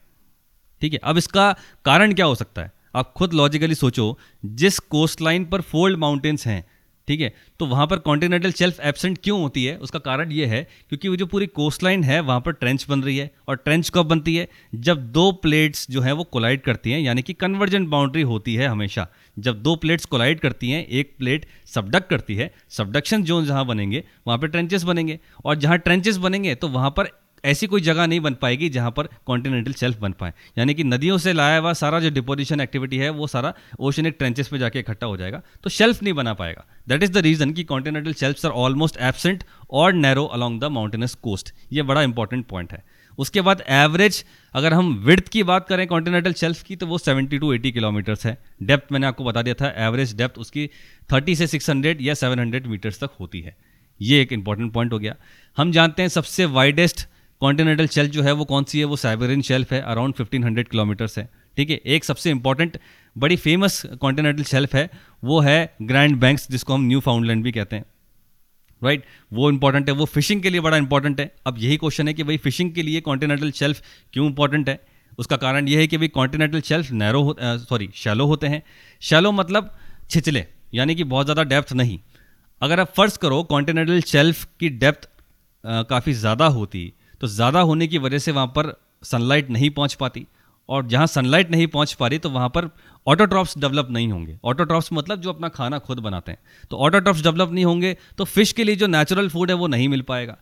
ठीक 0.84 0.92
है? 0.92 0.98
अब 1.04 1.16
इसका 1.16 1.56
कारण 1.84 2.12
क्या 2.12 2.26
हो 2.26 2.34
सकता 2.34 2.62
है? 2.62 2.72
आप 2.94 3.12
खुद 3.12 3.34
लॉजिकली 3.34 3.75
सोचो, 3.75 4.19
जिस 4.44 4.78
कोस्ट 4.78 5.22
लाइन 5.22 5.44
पर 5.44 5.60
फोल्ड 5.60 5.98
माउंटेन्स 5.98 6.46
हैं, 6.46 6.64
ठीक 7.08 7.20
है? 7.20 7.34
तो 7.58 7.66
वहाँ 7.66 7.86
पर 7.86 7.98
कॉन्टिनेंटल 7.98 8.52
शेल्फ 8.52 8.81
एबसेंट 8.81 9.19
क्यों 9.25 9.40
होती 9.40 9.64
है? 9.64 9.76
उसका 9.76 9.98
कारण 9.98 10.32
ये 10.32 10.46
है, 10.46 10.69
क्योंकि 10.88 11.08
वो 11.08 11.16
जो 11.16 11.26
पूरी 11.26 11.46
कोस्ट 11.46 11.82
लाइन 11.82 12.04
है, 12.04 12.20
वहाँ 12.20 12.40
पर 12.40 12.52
ट्रेंच 12.52 12.86
बन 12.88 13.02
रही 13.02 13.16
है। 13.16 13.31
और 13.48 13.56
ट्रेंच 13.56 13.90
कब 13.94 14.02
बनती 14.02 14.36
है? 14.36 14.48
जब 14.75 15.12
दो 15.12 15.32
प्लेट्स 15.32 15.90
जो 15.90 16.00
है, 16.00 16.12
वो 16.12 16.25
कोलाइड 16.25 16.62
करती 16.62 16.90
हैं, 16.90 17.00
यानी 17.00 17.22
कि 17.22 17.32
कन्वर्जेंट 17.32 17.88
बाउंड्री 17.88 18.22
होती 18.22 18.54
है 18.54 18.66
हमेशा। 18.66 19.08
जब 19.38 19.62
दो 19.62 19.76
प्लेट्स 19.76 20.04
कोलाइड 20.04 20.40
करती 20.40 20.70
हैं, 20.70 20.86
एक 20.86 21.14
प्लेट 21.19 21.46
सबडक्ट 21.66 22.10
करती 22.10 22.34
है 22.34 22.54
सबडक्शन 22.70 23.25
जोन 23.25 23.46
जहाँ 23.46 23.66
बनेंगे, 23.66 24.04
वहाँ 24.26 24.38
पर 24.38 24.48
ट्रेंचेस 24.48 24.82
बनेंगे। 24.82 25.20
और 25.44 25.54
जहाँ 25.56 25.78
ट्रेंचेस 25.78 26.16
बनेंगे 26.16 26.54
तो 26.54 26.69
वहाँ 26.69 26.90
पर 26.90 27.24
ऐसी 27.44 27.67
कोई 27.67 27.81
जगह 27.81 28.06
नहीं 28.06 28.20
बन 28.20 28.35
पाएगी 28.35 28.69
जहाँ 28.69 28.91
पर 28.91 29.08
कॉन्टिनेंटल 29.26 29.73
शेल्फ 29.73 29.99
बन 30.00 30.12
पाए। 30.12 30.32
यानी 30.58 30.75
कि 30.75 30.85
नदियों 30.85 31.19
से 31.19 31.32
लाया 31.32 31.58
हुआ 31.58 31.73
सारा 31.73 32.00
जो 32.00 32.11
डिपोजिशन 32.11 32.61
एक्टिविटी 32.61 32.96
है, 32.96 33.11
वो 33.11 33.26
सारा 33.26 33.52
ओशनिक 33.81 34.17
ट्रेंचेस 34.19 34.49
पे 34.49 34.58
जाके 34.58 34.79
इकट्ठा 34.79 35.06
हो 35.06 35.17
जाएगा 35.17 35.43
तो 35.64 35.70
शेल्फ 35.70 36.02
नहीं 36.02 36.14
बना 36.14 36.35
पाएगा। 36.35 36.64
दैट 36.88 37.02
इज़ 37.02 37.12
द 37.12 37.17
रीजन 37.19 37.52
कि 37.52 37.64
continental 37.64 38.12
shelf 38.14 38.44
are 38.46 38.52
almost 38.52 38.96
absent 39.02 39.44
और 39.70 39.93
narrow 39.93 40.25
along 40.26 40.61
the 40.61 40.73
mountainous 40.73 41.14
coast 41.14 41.55
ये 41.73 41.82
बड़ा 41.82 42.02
इंपॉर्टेंट 42.02 42.46
पॉइंट 42.46 42.73
है। 42.73 42.82
उसके 43.19 43.41
बाद 43.41 43.62
एवरेज 43.69 44.25
अगर 44.55 44.75
हम 44.75 44.93
विड्थ 45.05 45.29
की 45.29 45.43
बात 45.43 45.69
करें 45.69 45.87
कॉन्टिनेंटल 45.87 46.32
शेल्फ 46.32 46.62
की 46.62 46.76
तो 46.76 46.87
वो 46.87 46.99
70 46.99 47.38
टू 47.41 47.52
80 47.55 47.70
किलोमीटर्स 47.73 48.26
है। 48.26 48.37
डेप्थ 48.62 48.93
मैंने 48.93 49.06
आपको 49.06 49.25
बता 49.25 49.43
दिया 49.43 49.55
था 49.55 49.73
एवरेज 49.87 50.14
डेप्थ 50.17 50.38
उसकी 50.38 50.69
30 51.11 51.35
से 51.35 51.46
600 51.49 52.00
या 52.00 52.14
700 52.14 52.67
मीटर्स 52.67 53.00
तक 53.00 53.11
होती 53.20 53.41
है। 53.41 53.56
ये 54.00 54.20
एक 54.23 54.32
इंपॉर्टेंट 54.32 54.73
पॉइंट 54.73 54.93
हो 54.93 54.99
गया। 54.99 55.14
हम 55.56 55.73
जानते 55.73 56.02
हैं 56.02 56.08
सबसे 56.08 56.44
वाइडेस्ट 56.44 57.06
कॉन्टिनेंटल 57.42 57.86
शेल्फ 57.88 58.10
जो 58.10 58.22
है, 58.22 58.32
वो 58.32 58.44
कौन 58.44 58.64
सी 58.64 58.78
है? 58.78 58.84
वो 58.84 58.96
साइबेरियन 58.96 59.42
शेल्फ 59.42 59.72
है 59.72 59.81
अराउंड 59.82 60.14
1500 60.14 60.69
किलोमीटर्स 60.69 61.19
है। 61.19 61.28
ठीक 61.56 61.70
है, 61.70 61.76
एक 61.76 62.04
सबसे 62.04 62.31
इंपॉर्टेंट 62.31 62.78
बड़ी 63.16 63.36
फ़ेमस 63.38 63.82
कॉन्टिनेंटल 64.00 64.42
शेल्फ 64.44 64.75
है, 64.75 64.88
वो 65.22 65.40
है 65.40 65.76
ग्रैंड 65.82 66.16
बैंक्स 66.20 66.50
जिसको 66.50 66.75
हम 66.75 66.84
न्यू 66.84 67.00
फाउंडलैंड 67.00 67.42
भी 67.44 67.52
कहते 67.52 67.76
हैं। 67.76 67.84
Right 68.82 69.00
right? 69.00 69.12
वो 69.32 69.50
इंपॉर्टेंट 69.50 69.88
है, 69.88 69.94
वो 69.94 70.04
फिशिंग 70.06 70.42
के 70.42 70.50
लिए 70.50 70.60
बड़ा 70.60 70.76
इंपॉर्टेंट 70.76 71.20
है। 71.20 71.31
अब 71.46 71.58
यही 71.58 71.76
क्वेश्चन 71.76 72.08
है 72.08 72.14
कि 72.14 72.22
भाई 72.22 72.36
फिशिंग 72.38 72.72
के 72.75 72.82
लिए 72.82 73.00
कॉन्टिनेंटल 73.02 73.50
शेल्फ 73.52 73.82
क्यों 74.12 74.26
इंपॉर्टेंट 74.26 74.69
है? 74.69 74.78
उसका 75.19 75.36
कारण 75.36 75.69
यह 75.69 75.78
है 75.78 75.86
कि 75.86 75.98
भाई 75.98 76.08
continental 76.10 76.60
shelf 76.60 76.90
narrow 76.92 77.36
sorry 77.40 77.88
shallow 77.94 78.26
होते 78.26 78.46
हैं। 78.46 78.62
शैलो 79.02 79.32
मतलब 79.32 79.70
छिचले 80.10 80.44
यानी 80.75 80.94
कि 80.94 81.04
बहुत 81.04 81.26
ज़्यादा 81.26 81.42
डेप्थ 81.44 81.72
नहीं। 81.72 81.98
अगर 82.62 82.81
आप 82.81 82.92
फ़र्ज़ 82.96 83.19
करो 83.19 83.42
कॉन्टिनेंटल 83.44 84.00
शेल्फ 84.02 84.44
की 84.60 84.69
डेप्थ 84.69 85.08
काफ़ी 85.64 86.12
ज़्यादा 86.14 86.46
होती। 86.48 86.92
तो 87.20 87.26
ज़्यादा 87.28 87.61
होने 87.62 87.87
की 87.87 87.99
वजह 87.99 88.19
से 88.19 88.32
वहाँ 88.32 88.46
पर 88.49 88.72
सनलाइट 89.05 89.50
नहीं 89.50 89.70
पहुँच 89.70 89.94
पाती। 89.94 90.26
और 90.69 90.87
जहाँ 90.87 91.06
सनलाइट 91.06 91.50
नहीं 91.50 91.66
पहुँच 91.66 91.93
पा 91.93 92.06
रही 92.06 92.19
तो 92.19 92.31
वहाँ 92.31 92.49
पर 92.49 92.69
ऑटोट्रॉप्स 93.06 93.58
डेवलप 93.58 93.88
नहीं 93.90 94.08
होंगे। 94.08 94.38
ऑटोट्रॉप्स 94.44 94.88
मतलब 94.93 95.20
जो 95.20 95.32
अपना 95.32 95.49
खाना 95.50 95.78
खुद 95.81 95.99
बनाते 96.00 96.32
हैं। 96.32 96.38
तो 96.70 96.76
ऑटोट्रॉप्स 96.78 97.22
डेवलप 97.22 97.50
नहीं 97.50 97.64
होंगे 97.64 97.96
तो 98.19 98.25
फ़िश 98.26 98.52
के 98.52 98.64
लिए 98.64 98.76
जो 98.76 98.87
नेचुरल 98.87 99.28
फ़ूड 99.28 99.50
है 99.50 99.56
वो 99.56 99.66
नहीं 99.66 99.88
मिल 99.88 100.02
पाएगा। 100.02 100.37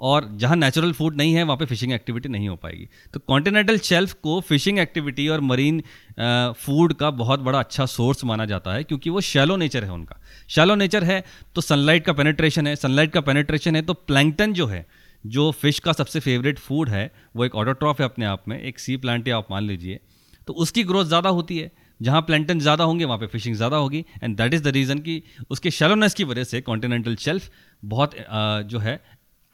और 0.00 0.28
जहाँ 0.34 0.56
नेचुरल 0.56 0.92
फ़ूड 0.92 1.16
नहीं 1.16 1.34
है, 1.34 1.42
वहाँ 1.42 1.56
पे 1.56 1.64
फिशिंग 1.66 1.92
एक्टिविटी 1.92 2.28
नहीं 2.28 2.48
हो 2.48 2.56
पाएगी। 2.56 2.88
तो 3.14 3.20
कॉन्टिनेंटल 3.20 3.78
शेल्फ 3.80 4.12
को 4.14 4.40
फिशिंग 4.40 4.78
एक्टिविटी 4.78 5.26
और 5.28 5.40
मरीन 5.42 5.82
फ़ूड 6.56 6.92
का 6.92 7.10
बहुत 7.12 7.40
बड़ा 7.40 7.58
अच्छा 7.58 7.86
सोर्स 7.86 8.24
माना 8.24 8.44
जाता 8.46 8.74
है, 8.74 8.84
क्योंकि 8.84 9.10
वो 9.10 9.20
शैलो 9.22 9.56
नेचर 9.56 9.84
है 9.84 9.92
उनका। 9.92 10.20
शैलो 10.48 10.74
नेचर 10.74 11.04
है 11.04 11.22
तो 11.56 11.60
सनलाइट 11.60 12.04
का 12.04 12.12
पेनेट्रेशन 12.12 12.66
है। 12.66 12.74
सनलाइट 12.76 13.12
का 13.12 13.20
पेनेट्रेशन 13.22 13.76
है 13.76 13.82
तो 13.82 13.94
प्लैंगटन 13.94 14.52
जो 14.52 14.66
है 14.66 14.86
जो 15.24 15.50
फ़िश 15.52 15.78
का 15.78 15.92
सबसे 15.92 16.20
फेवरेट 16.20 16.58
फ़ूड 16.58 16.88
है, 16.88 17.10
वो 17.36 17.44
एक 17.44 17.54
ऑटोट्रॉफ 17.54 18.00
है 18.00 18.04
अपने 18.04 18.24
आप 18.26 18.44
में, 18.48 18.60
एक 18.60 18.78
सी 18.78 18.96
प्लांट 18.96 19.28
आप 19.30 19.50
मान 19.50 19.62
लीजिए 19.64 20.00
तो 20.48 20.52
उसकी 20.54 20.82
ग्रोथ 20.84 21.04
ज़्यादा 21.06 21.28
होती 21.30 21.58
है। 21.58 21.70
जहाँ 22.00 22.20
प्लांटन 22.22 22.58
ज़्यादा 22.60 22.84
होंगे, 22.84 23.04
वहाँ 23.04 23.18
पे 23.18 23.26
फिशिंग 23.28 23.54
ज़्यादा 23.56 23.76
होगी 23.76 24.04
and 24.22 24.36
that 24.36 24.54
is 24.54 24.62
the 24.62 24.68
reason 24.68 24.98
कि 24.98 25.22
उसके 25.50 25.70
शेलोनेस 25.72 26.14
की 26.14 26.24
वजह 26.24 26.44
से 26.44 26.60
कॉन्टिनेंटल 26.62 27.14
शेल्फ 27.16 27.50
बहुत 27.82 28.14
जो 28.64 28.78
है, 28.78 29.00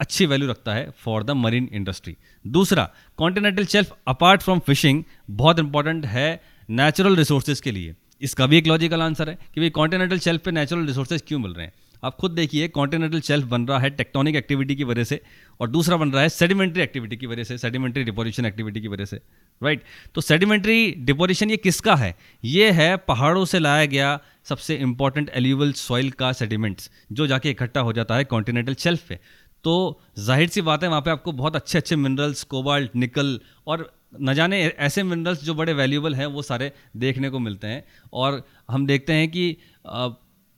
अच्छी 0.01 0.27
वैल्यू 0.27 0.49
रखता 0.49 0.75
है 0.75 0.91
फॉर 0.99 1.23
द 1.25 1.31
मरीन 1.37 1.69
इंडस्ट्री 1.73 2.17
दूसरा 2.45 2.89
continental 3.19 3.65
shelf 3.67 3.93
apart 4.09 4.43
from 4.43 4.59
fishing 4.67 5.03
बहुत 5.33 5.59
इंपॉर्टेंट 5.59 6.07
है 6.07 6.41
नेचुरल 6.69 7.17
रिसोर्सेज 7.17 7.61
के 7.61 7.71
लिए। 7.71 7.95
इसका 8.23 8.47
भी 8.47 8.59
एक 8.59 8.67
लॉजिकल 8.67 9.03
आंसर 9.03 9.29
है 9.29 9.35
कि 9.55 9.61
भाई 9.61 9.71
कॉन्टिनेंटल 9.73 10.19
शेल्फ 10.19 10.43
पे 10.45 10.51
नेचुरल 10.51 10.87
रिसोर्सेज 10.87 11.23
क्यों 11.29 11.39
मिल 11.39 11.53
रहे 11.53 11.67
हैं? 11.67 11.73
आप 12.03 12.17
खुद 12.17 12.31
देखिए 12.31 12.69
कॉन्टिनेंटल 12.71 13.21
शेल्फ 13.21 13.47
बन 13.47 13.67
रहा 13.67 13.79
है 13.79 13.91
टेक्टोनिक 13.91 14.37
एक्टिविटी 14.37 14.77
की 14.77 14.85
वजह 14.85 15.05
से 15.05 15.21
और 15.61 15.69
दूसरा 15.69 15.97
बन 15.97 16.13
रहा 16.13 16.23
है 16.23 16.29
सेडिमेंट्री 16.29 16.83
एक्टिविटी 16.83 17.17
की 17.17 17.27
वजह 17.27 17.45
से 17.45 17.59
सेडिमेंट्री 17.59 18.05
डिपोजिशन 18.05 18.47
एक्टिविटी 18.47 18.81
की 18.81 18.89
वजह 18.89 19.05
से 19.05 19.21
राइट 19.63 19.83
तो 20.15 20.21
सेडिमेंट्री 20.21 20.91
डिपोजिशन 20.99 21.51
ये 21.51 21.57
किसका 21.59 21.95
है? 21.97 22.15
ये 22.43 22.71
है 22.71 22.97
पहाड़ों 22.99 23.45
से 23.45 23.59
लाया 23.59 23.85
गया 23.87 24.19
सबसे 24.45 24.77
इंपॉर्टेंट 24.79 25.31
एल्यूबल 25.31 25.73
सॉइल 25.75 26.11
का 26.13 26.33
सेडिमेंट्स 26.33 26.91
जो 27.13 27.27
जाके 27.27 27.51
इकट्ठा 27.51 27.81
हो 27.81 27.93
जाता 27.93 28.17
है 28.17 28.25
कॉन्टिनेंटल 28.27 28.75
शेल्फ 28.77 29.09
पे। 29.09 29.19
तो 29.65 30.01
ज़ाहिर 30.19 30.49
सी 30.49 30.61
बात 30.63 30.83
है, 30.83 30.89
वहाँ 30.89 31.01
पे 31.01 31.11
आपको 31.11 31.33
बहुत 31.33 31.57
अच्छे 31.57 31.79
अच्छे 31.79 31.97
मिनरल्स 31.97 32.43
कोबाल्ट 32.45 32.97
निकल 32.97 33.39
और 33.67 33.91
न 34.23 34.35
जाने 34.35 34.61
ऐसे 34.61 35.03
मिनरल्स 35.03 35.43
जो 35.45 35.55
बड़े 35.55 35.73
वैल्यूबल 35.73 36.15
हैं, 36.15 36.27
वो 36.27 36.43
सारे 36.43 36.73
देखने 36.97 37.31
को 37.31 37.39
मिलते 37.39 37.67
हैं। 37.67 37.85
और 38.13 38.43
हम 38.71 38.87
देखते 38.87 39.13
हैं 39.13 39.29
कि 39.31 39.57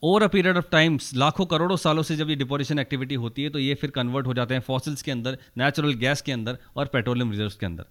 over 0.02 0.22
a 0.22 0.26
period 0.26 0.56
of 0.56 0.64
times 0.70 1.10
लाखों 1.14 1.44
करोड़ों 1.46 1.76
सालों 1.76 2.02
से 2.02 2.14
जब 2.16 2.30
ये 2.30 2.36
डिपोरेशन 2.36 2.78
एक्टिविटी 2.78 3.14
होती 3.14 3.42
है 3.42 3.50
तो 3.50 3.58
ये 3.58 3.74
फिर 3.74 3.90
कन्वर्ट 3.90 4.26
हो 4.26 4.34
जाते 4.34 4.54
हैं 4.54 4.60
फॉसिल्स 4.60 5.02
के 5.02 5.10
अंदर 5.10 5.38
नेचुरल 5.58 5.92
गैस 5.96 6.22
के 6.22 6.32
अंदर 6.32 6.58
और 6.76 6.86
पेट्रोलियम 6.86 7.30
रिज़र्व 7.30 7.52
के 7.60 7.66
अंदर। 7.66 7.84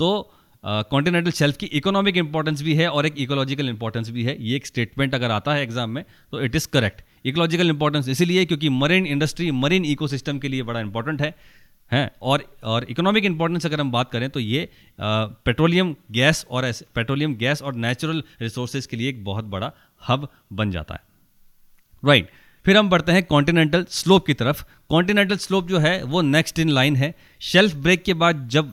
तो 0.00 0.30
कॉन्टिनेंटल 0.64 1.30
uh, 1.30 1.36
शेल्फ 1.36 1.56
की 1.56 1.66
इकोनॉमिक 1.78 2.16
इंपॉर्टेंस 2.16 2.62
भी 2.62 2.74
है 2.74 2.88
और 2.90 3.06
एक 3.06 3.18
इकोलॉजिकल 3.18 3.68
इंपॉर्टेंस 3.68 4.10
भी 4.10 4.22
है। 4.24 4.36
ये 4.42 4.56
एक 4.56 4.66
स्टेटमेंट 4.66 5.14
अगर 5.14 5.30
आता 5.30 5.54
है 5.54 5.62
एग्ज़ाम 5.62 5.90
में 5.90 6.04
तो 6.32 6.40
it 6.42 6.56
is 6.56 6.68
correct 6.72 7.02
ecological 7.24 7.68
importance 7.70 8.08
इसीलिए 8.08 8.44
क्योंकि 8.44 8.68
मरीन 8.70 9.06
इंडस्ट्री 9.06 9.50
मरीन 9.52 9.84
इकोसिस्टम 9.86 10.38
के 10.38 10.48
लिए 10.48 10.62
बड़ा 10.62 10.80
इंपॉर्टेंट 10.80 11.22
है 11.22 11.34
हैं? 11.90 12.10
और 12.22 12.44
और 12.64 12.86
इकोनॉमिक 12.90 13.24
इंपॉर्टेंस 13.24 13.66
अगर 13.66 13.80
हम 13.80 13.90
बात 13.92 14.10
करें 14.12 14.28
तो 14.30 14.40
ये 14.40 14.68
पेट्रोलियम 14.98 15.94
गैस 16.12 16.44
और 16.50 16.70
पेट्रोलियम 16.94 17.34
गैस 17.36 17.62
और 17.62 17.74
नेचुरल 17.76 18.22
रिसोर्सेज 18.40 18.86
के 18.86 18.96
लिए 18.96 19.08
एक 19.08 19.24
बहुत 19.24 19.44
बड़ा 19.46 19.72
हब 20.08 20.28
बन 20.52 20.70
जाता 20.70 20.94
है। 20.94 21.06
राइट 22.02 22.30
फिर 22.64 22.76
हम 22.76 22.88
बढ़ते 22.90 23.12
हैं 23.12 23.22
कॉन्टिनेंटल 23.24 23.84
स्लोप 23.90 24.26
की 24.26 24.34
तरफ़। 24.34 24.64
कॉन्टिनेंटल 24.90 25.36
स्लोप 25.36 25.68
जो 25.68 25.78
है, 25.78 26.02
वो 26.02 26.22
नेक्स्ट 26.22 26.58
इन 26.58 26.68
लाइन 26.68 26.96
है। 26.96 27.14
शेल्फ 27.40 27.74
ब्रेक 27.74 28.02
के 28.02 28.14
बाद 28.14 28.48
जब 28.48 28.72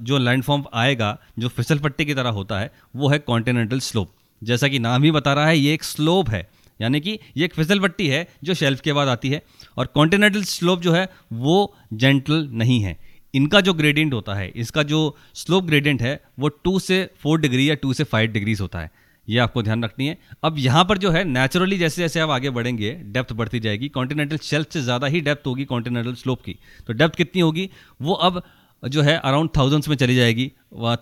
जो 0.00 0.18
लैंडफॉर्म 0.18 0.64
आएगा, 0.74 1.18
जो 1.38 1.48
फिसल 1.48 1.78
पट्टी 1.78 2.04
की 2.04 2.14
तरह 2.14 2.30
होता 2.30 2.58
है, 2.60 2.70
वो 2.96 3.08
है 3.08 3.18
कॉन्टिनेंटल 3.18 3.80
स्लोप 3.80 4.12
जैसा 4.42 4.68
कि 4.68 4.78
नाम 4.78 5.02
ही 5.02 5.10
बता 5.10 5.32
रहा 5.34 5.46
है, 5.46 5.58
ये 5.58 5.74
एक 5.74 5.82
स्लोप 5.84 6.30
है। 6.30 6.48
यानी 6.80 7.00
कि 7.00 7.18
ये 7.36 7.44
एक 7.44 7.54
फिसल 7.54 7.80
पट्टी 7.80 8.06
है 8.08 8.26
जो 8.44 8.54
शेल्फ 8.54 8.80
के 8.80 8.92
बाद 8.92 9.08
आती 9.08 9.30
है। 9.30 9.42
और 9.76 9.86
कॉन्टिनेंटल 9.86 10.42
स्लोप 10.44 10.80
जो 10.80 10.92
है, 10.92 11.08
वो 11.32 11.74
जेंटल 11.92 12.48
नहीं 12.52 12.80
है। 12.80 12.96
इनका 13.34 13.60
जो 13.60 13.74
ग्रेडियंट 13.74 14.14
होता 14.14 14.34
है, 14.34 14.48
इसका 14.48 14.82
जो 14.82 15.16
स्लोप 15.34 15.64
ग्रेडियंट 15.64 16.02
है, 16.02 16.20
वो 16.38 16.48
टू 16.48 16.78
से 16.78 17.08
फोर 17.20 17.40
डिग्री 17.40 17.70
या 17.70 17.74
टू 17.74 17.92
से 17.92 18.04
फाइव 18.04 18.30
डिग्रीज 18.30 18.60
होता 18.60 18.80
है। 18.80 18.90
ये 19.28 19.38
आपको 19.38 19.62
ध्यान 19.62 19.84
रखनी 19.84 20.06
है। 20.06 20.16
अब 20.44 20.58
यहाँ 20.58 20.84
पर 20.84 20.98
जो 20.98 21.10
है 21.10 21.22
नेचुरली 21.24 21.78
जैसे 21.78 22.02
जैसे 22.02 22.20
आप 22.20 22.30
आगे 22.30 22.50
बढ़ेंगे 22.50 22.90
डेप्थ 23.06 23.32
बढ़ती 23.32 23.60
जाएगी। 23.60 23.88
कॉन्टिनेंटल 23.90 24.38
शेल्फ 24.38 24.72
से 24.72 24.82
ज़्यादा 24.82 25.06
ही 25.06 25.20
डेप्थ 25.20 25.46
होगी 25.46 25.64
कॉन्टिनेंटल 25.64 26.14
स्लोप 26.14 26.42
की। 26.42 26.56
तो 26.86 26.92
डेप्थ 26.92 27.16
कितनी 27.16 27.42
होगी? 27.42 27.68
वो 28.00 28.14
अब 28.14 28.42
जो 28.82 29.02
है 29.02 29.16
अराउंड 29.18 29.50
थाउजेंड्स 29.56 29.88
में 29.88 29.96
चली 29.96 30.16
जाएगी। 30.16 30.50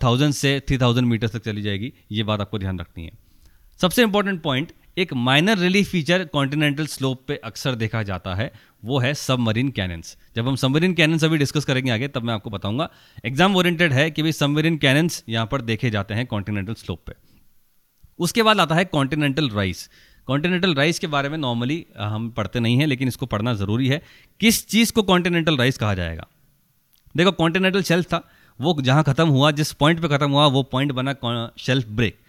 थाउज़ेंड 0.03 0.33
से 0.33 0.59
थ्री 0.59 0.77
थाउज़ेंड 0.77 1.07
मीटर 1.07 1.27
तक 1.27 1.43
चली 1.43 1.61
जाएगी। 1.61 1.91
ये 2.11 2.23
बात 2.23 2.41
आपको 2.41 2.59
ध्यान 2.59 2.79
रखनी 2.79 3.05
है। 3.05 3.11
सबसे 3.79 4.03
इंपॉर्टेंट 4.03 4.41
पॉइंट 4.41 4.71
एक 4.97 5.13
minor 5.15 5.57
relief 5.57 5.89
feature 5.89 6.23
continental 6.25 6.85
slope 6.87 7.23
पे 7.27 7.39
अक्सर 7.43 7.75
देखा 7.75 8.03
जाता 8.03 8.35
है। 8.35 8.51
वो 8.85 8.99
है 8.99 9.13
सबमरीन 9.15 9.69
कैनन्स 9.71 10.15
जब 10.35 10.47
हम 10.47 10.55
सबमरीन 10.55 10.93
कैनन्स 10.93 11.23
अभी 11.23 11.37
डिस्कस 11.37 11.65
करेंगे 11.65 11.91
आगे, 11.91 12.07
तब 12.07 12.23
मैं 12.23 12.33
आपको 12.33 12.49
बताऊँगा। 12.49 12.89
एग्ज़ाम 13.25 13.55
ओरिएंटेड 13.55 13.93
है 13.93 14.09
कि 14.11 14.21
भाई 14.21 14.31
सबमरीन 14.33 14.77
कैनन्स 14.77 15.23
यहाँ 15.29 15.47
पर 15.51 15.61
देखे 15.63 15.89
जाते 15.89 16.13
हैं 16.13 16.25
कॉन्टिनेंटल 16.27 16.73
स्लोप 16.75 17.03
पे। 17.07 17.13
उसके 18.21 18.43
बाद 18.43 18.59
आता 18.59 18.75
है 18.75 18.85
कॉन्टिनेंटल 18.87 19.49
राइस 19.49 19.89
कॉन्टिनेंटल 20.27 20.73
राइस 20.75 20.99
के 20.99 21.07
बारे 21.07 21.29
में 21.29 21.37
नॉर्मली 21.37 21.85
हम 21.99 22.29
पढ़ते 22.31 22.59
नहीं 22.59 22.77
हैं, 22.77 22.87
लेकिन 22.87 23.07
इसको 23.07 23.25
पढ़ना 23.25 23.53
ज़रूरी 23.53 23.87
है। 23.87 24.01
किस 24.41 24.65
चीज़ 24.67 24.91
को 24.93 25.03
कॉन्टिनेंटल 25.03 25.57
राइस 25.57 25.77
कहा 25.77 25.93
जाएगा? 25.93 26.27
देखो 27.15 27.31
कॉन्टिनेंटल 27.33 27.83
शेल्फ 27.83 28.05
था, 28.05 28.21
वो 28.59 28.75
जहाँ 28.81 29.03
ख़त्म 29.03 29.27
हुआ, 29.29 29.51
जिस 29.51 29.71
पॉइंट 29.73 30.01
पे 30.01 30.07
ख़त्म 30.07 30.29
हुआ, 30.31 30.45
वो 30.47 30.63
पॉइंट 30.63 30.91
बना 30.91 31.51
शेल्फ 31.59 31.87
ब्रेक 31.89 32.19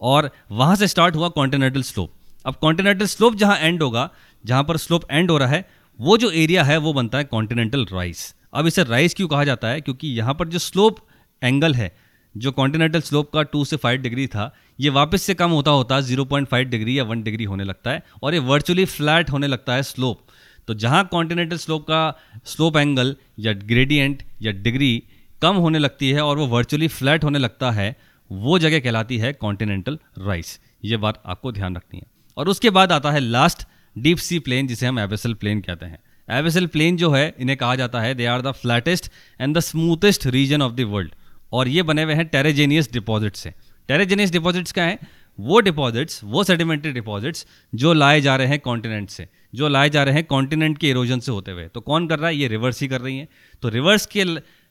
और 0.00 0.30
वहाँ 0.52 0.76
से 0.76 0.86
स्टार्ट 0.86 1.16
हुआ 1.16 1.28
कॉन्टिनेंटल 1.30 1.82
स्लोप 1.82 2.12
अब 2.44 2.54
कॉन्टिनेंटल 2.56 3.06
स्लोप 3.06 3.34
जहाँ 3.34 3.56
एंड 3.58 3.82
होगा, 3.82 4.08
जहाँ 4.44 4.64
पर 4.64 4.76
स्लोप 4.76 5.10
एंड 5.10 5.30
हो 5.30 5.38
रहा 5.38 5.48
है, 5.48 5.64
वो 5.98 6.16
जो 6.18 6.30
एरिया 6.32 6.64
है, 6.64 6.76
वो 6.78 6.92
बनता 6.92 7.18
है 7.18 7.24
कॉन्टिनेंटल 7.26 7.86
राइस 7.92 8.34
अब 8.54 8.66
इसे 8.66 8.84
राइस 8.84 9.14
क्यों 9.14 9.28
कहा 9.28 9.44
जाता 9.44 9.68
है? 9.68 9.80
क्योंकि 9.80 10.08
यहाँ 10.08 10.34
पर 10.34 10.48
जो 10.48 10.58
स्लोप 10.60 10.98
एंगल 11.42 11.74
है 11.74 11.94
जो 12.38 12.52
कॉन्टिनेंटल 12.52 13.00
स्लोप 13.00 13.30
का 13.32 13.42
टू 13.42 13.64
से 13.64 13.76
फाइव 13.76 14.00
डिग्री 14.00 14.26
था, 14.26 14.54
ये 14.78 14.90
वापस 14.90 15.22
से 15.22 15.34
कम 15.34 15.50
होता 15.50 15.70
होता 15.70 16.00
ज़ीरो 16.00 16.24
पॉइंट 16.24 16.48
फाइव 16.48 16.68
डिग्री 16.68 16.98
या 16.98 17.04
वन 17.04 17.22
डिग्री 17.22 17.44
होने 17.44 17.64
लगता 17.64 17.90
है 17.90 18.02
और 18.22 18.34
ये 18.34 18.40
वर्चुअली 18.46 18.84
फ्लैट 18.86 19.30
होने 19.30 19.46
लगता 19.46 19.74
है 19.74 19.82
स्लोप 19.84 20.20
तो 20.68 20.74
जहाँ 20.74 21.04
कॉन्टिनेंटल 21.10 21.56
स्लोप 21.56 21.82
का 21.82 22.00
स्लोप 22.44 22.76
एंगल 22.76 23.14
या 23.38 23.52
ग्रेडियंट 23.52 24.22
या 24.42 24.52
डिग्री 24.54 25.02
कम 25.42 25.56
होने 25.56 25.78
लगती 25.78 26.10
है 26.10 26.22
और 26.22 26.38
वो 26.38 26.46
वर्चुअली 26.46 26.88
फ्लैट 26.88 27.24
होने 27.24 27.38
लगता 27.38 27.70
है, 27.70 27.96
वो 28.30 28.58
जगह 28.58 28.80
कहलाती 28.80 29.18
है 29.18 29.32
कॉन्टिनेंटल 29.34 29.98
राइस 30.18 30.58
ये 30.84 30.96
बात 30.96 31.22
आपको 31.26 31.52
ध्यान 31.52 31.76
रखनी 31.76 31.98
है। 31.98 32.06
और 32.36 32.48
उसके 32.48 32.70
बाद 32.70 32.92
आता 32.92 33.10
है 33.10 33.20
लास्ट 33.20 33.66
डीप 33.96 34.18
सी 34.18 34.38
प्लेन 34.38 34.66
जिसे 34.66 34.86
हम 34.86 34.98
एवेसल 34.98 35.34
प्लेन 35.34 35.60
कहते 35.60 35.86
हैं। 35.86 35.98
एवेसल 36.28 36.66
प्लेन 36.66 36.96
जो 36.96 37.10
है, 37.10 37.34
इन्हें 37.38 37.56
कहा 37.58 37.74
जाता 37.76 38.00
है 38.00 38.14
they 38.14 38.26
are 38.26 38.42
the 38.42 38.52
flattest 38.52 39.10
and 39.40 39.56
the 39.56 39.60
smoothest 39.60 40.26
region 40.26 40.62
of 40.62 40.72
the 40.72 40.86
world 40.88 41.14
और 41.52 41.68
ये 41.68 41.82
बने 41.82 42.02
हुए 42.02 42.14
हैं 42.14 42.26
टेरेजेनियस 42.28 42.92
डिपॉजिट 42.92 43.36
से। 43.36 43.54
टेरेजेनियस 43.88 44.32
डिपॉजिट्स 44.32 44.72
क्या 44.72 44.84
हैं? 44.84 44.98
वो 45.38 45.60
डिपॉजिट्स, 45.60 46.20
वो 46.24 46.44
सेडिमेंट्री 46.44 46.92
डिपॉजिट्स 46.92 47.46
जो 47.74 47.92
लाए 47.92 48.20
जा 48.20 48.36
रहे 48.36 48.46
हैं 48.46 48.58
कॉन्टिनेंट 48.60 49.10
से, 49.10 49.28
जो 49.54 49.68
लाए 49.68 49.90
जा 49.90 50.02
रहे 50.02 50.14
हैं 50.14 50.24
कॉन्टिनेंट 50.24 50.78
के 50.78 50.90
इरोजन 50.90 51.20
से 51.20 51.32
होते 51.32 51.50
हुए। 51.50 51.66
तो 51.68 51.80
कौन 51.80 52.08
कर 52.08 52.18
रहा 52.18 52.28
है? 52.28 52.36
ये 52.36 52.48
रिवर्स 52.48 52.80
ही 52.82 52.88
कर 52.88 53.00
रही 53.00 53.18
हैं। 53.18 53.28
तो 53.62 53.68
रिवर्स 53.68 54.06
के 54.06 54.24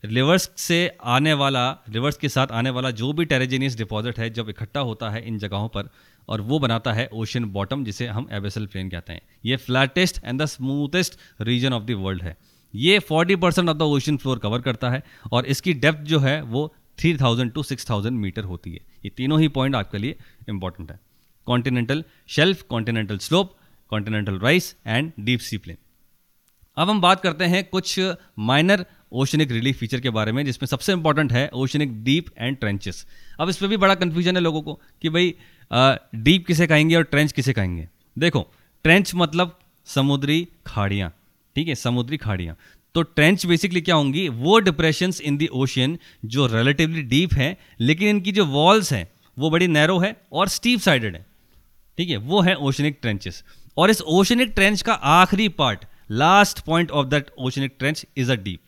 रिवर्स 0.03 0.49
से 0.57 0.97
आने 1.03 1.33
वाला 1.33 1.69
रिवर्स 1.89 2.17
के 2.17 2.29
साथ 2.29 2.47
आने 2.51 2.69
वाला 2.69 2.91
जो 2.91 3.13
भी 3.13 3.25
टेरेजेनियस 3.25 3.77
डिपॉजिट 3.77 4.19
है, 4.19 4.29
जब 4.29 4.49
इकट्ठा 4.49 4.79
होता 4.79 5.09
है 5.09 5.25
इन 5.27 5.39
जगहों 5.39 5.67
पर 5.67 5.89
और 6.29 6.41
वो 6.41 6.59
बनाता 6.59 6.93
है 6.93 7.07
ओशन 7.13 7.45
बॉटम 7.45 7.83
जिसे 7.85 8.07
हम 8.07 8.27
एबेसल 8.31 8.65
प्लेन 8.65 8.89
कहते 8.89 9.13
हैं। 9.13 9.21
ये 9.45 9.55
flattest 9.55 10.21
and 10.25 10.41
the 10.41 10.45
smoothest 10.45 11.17
region 11.41 11.73
of 11.73 11.83
the 11.83 11.91
world 11.91 12.23
है। 12.23 12.37
ये 12.73 12.99
40 13.01 13.35
percent 13.35 13.69
of 13.69 13.77
the 13.77 13.81
ocean 13.83 14.17
floor 14.17 14.39
cover 14.39 14.61
करता 14.61 14.89
है 14.89 15.03
और 15.31 15.45
इसकी 15.45 15.73
डेप्थ 15.75 15.99
जो 16.03 16.19
है 16.19 16.41
वो 16.43 16.73
3000 16.97 17.53
टू 17.53 17.63
6000 17.63 18.11
मीटर 18.13 18.43
होती 18.43 18.71
है। 18.71 18.79
ये 19.05 19.09
तीनों 19.09 19.39
ही 19.41 19.47
पॉइंट 19.49 19.75
आपके 19.75 19.97
लिए 19.97 20.17
इंपॉर्टेंट 20.49 20.91
है। 20.91 20.99
Continental 21.47 22.03
shelf 22.27 22.61
continental 22.69 23.17
slope 23.19 23.55
continental 23.91 24.39
rise 24.39 24.75
and 24.87 25.11
deep 25.19 25.39
sea 25.39 25.57
plain 25.57 25.77
अब 26.77 26.89
हम 26.89 26.99
बात 27.01 27.21
करते 27.21 27.45
हैं 27.45 27.63
कुछ 27.63 27.99
माइनर 28.39 28.85
ओशनिक 29.11 29.51
रिलीफ 29.51 29.77
फीचर 29.77 29.99
के 29.99 30.09
बारे 30.09 30.31
में, 30.31 30.43
जिसमें 30.45 30.67
सबसे 30.67 30.93
इंपॉर्टेंट 30.93 31.31
है 31.33 31.49
ओशनिक 31.53 32.03
डीप 32.03 32.25
एंड 32.37 32.57
ट्रेंचेस 32.57 33.05
अब 33.39 33.49
इस 33.49 33.57
पर 33.57 33.67
भी 33.67 33.77
बड़ा 33.77 33.95
कन्फ्यूज़न 33.95 34.35
है 34.35 34.41
लोगों 34.41 34.61
को 34.61 34.73
कि 35.01 35.09
भाई 35.09 35.33
डीप 36.15 36.45
किसे 36.47 36.67
कहेंगे 36.67 36.95
और 36.95 37.03
ट्रेंच 37.03 37.31
किसे 37.31 37.53
कहेंगे। 37.53 37.87
देखो 38.17 38.45
ट्रेंच 38.85 39.11
मतलब 39.15 39.57
समुद्री 39.87 40.47
खाड़ियाँ। 40.65 41.11
ठीक 41.57 41.67
है, 41.67 41.75
समुद्री 41.75 42.17
खाड़ियाँ। 42.17 42.55
तो 42.95 43.01
ट्रेंच 43.01 43.45
बेसिकली 43.45 43.81
क्या 43.81 43.95
होंगी? 43.95 44.27
वो 44.29 44.59
डिप्रेशन 44.59 45.13
इन 45.23 45.37
दी 45.37 45.47
ओशियन 45.47 45.97
जो 46.25 46.45
रिलेटिवली 46.47 47.01
डीप 47.03 47.33
है, 47.33 47.57
लेकिन 47.79 48.09
इनकी 48.09 48.31
जो 48.31 48.45
वॉल्स 48.45 48.93
हैं, 48.93 49.07
वो 49.37 49.49
बड़ी 49.49 49.67
नैरो 49.67 49.97
है 49.99 50.15
और 50.31 50.47
स्टीप 50.47 50.79
साइडेड 50.79 51.15
है। 51.15 51.25
ठीक 51.97 52.09
है, 52.09 52.17
वो 52.17 52.41
है 52.41 52.55
ओशनिक 52.55 52.99
ट्रेंचेस 53.01 53.43
और 53.77 53.89
इस 53.89 54.01
ओशनिक 54.01 54.51
ट्रेंच 54.55 54.81
का 54.81 54.93
आखिरी 54.93 55.49
part 55.49 55.85
last 56.11 56.59
point 56.59 56.91
of 56.91 57.07
that 57.07 57.31
oceanic 57.39 57.75
trench 57.79 58.05
is 58.17 58.31
a 58.31 58.35
deep 58.35 58.59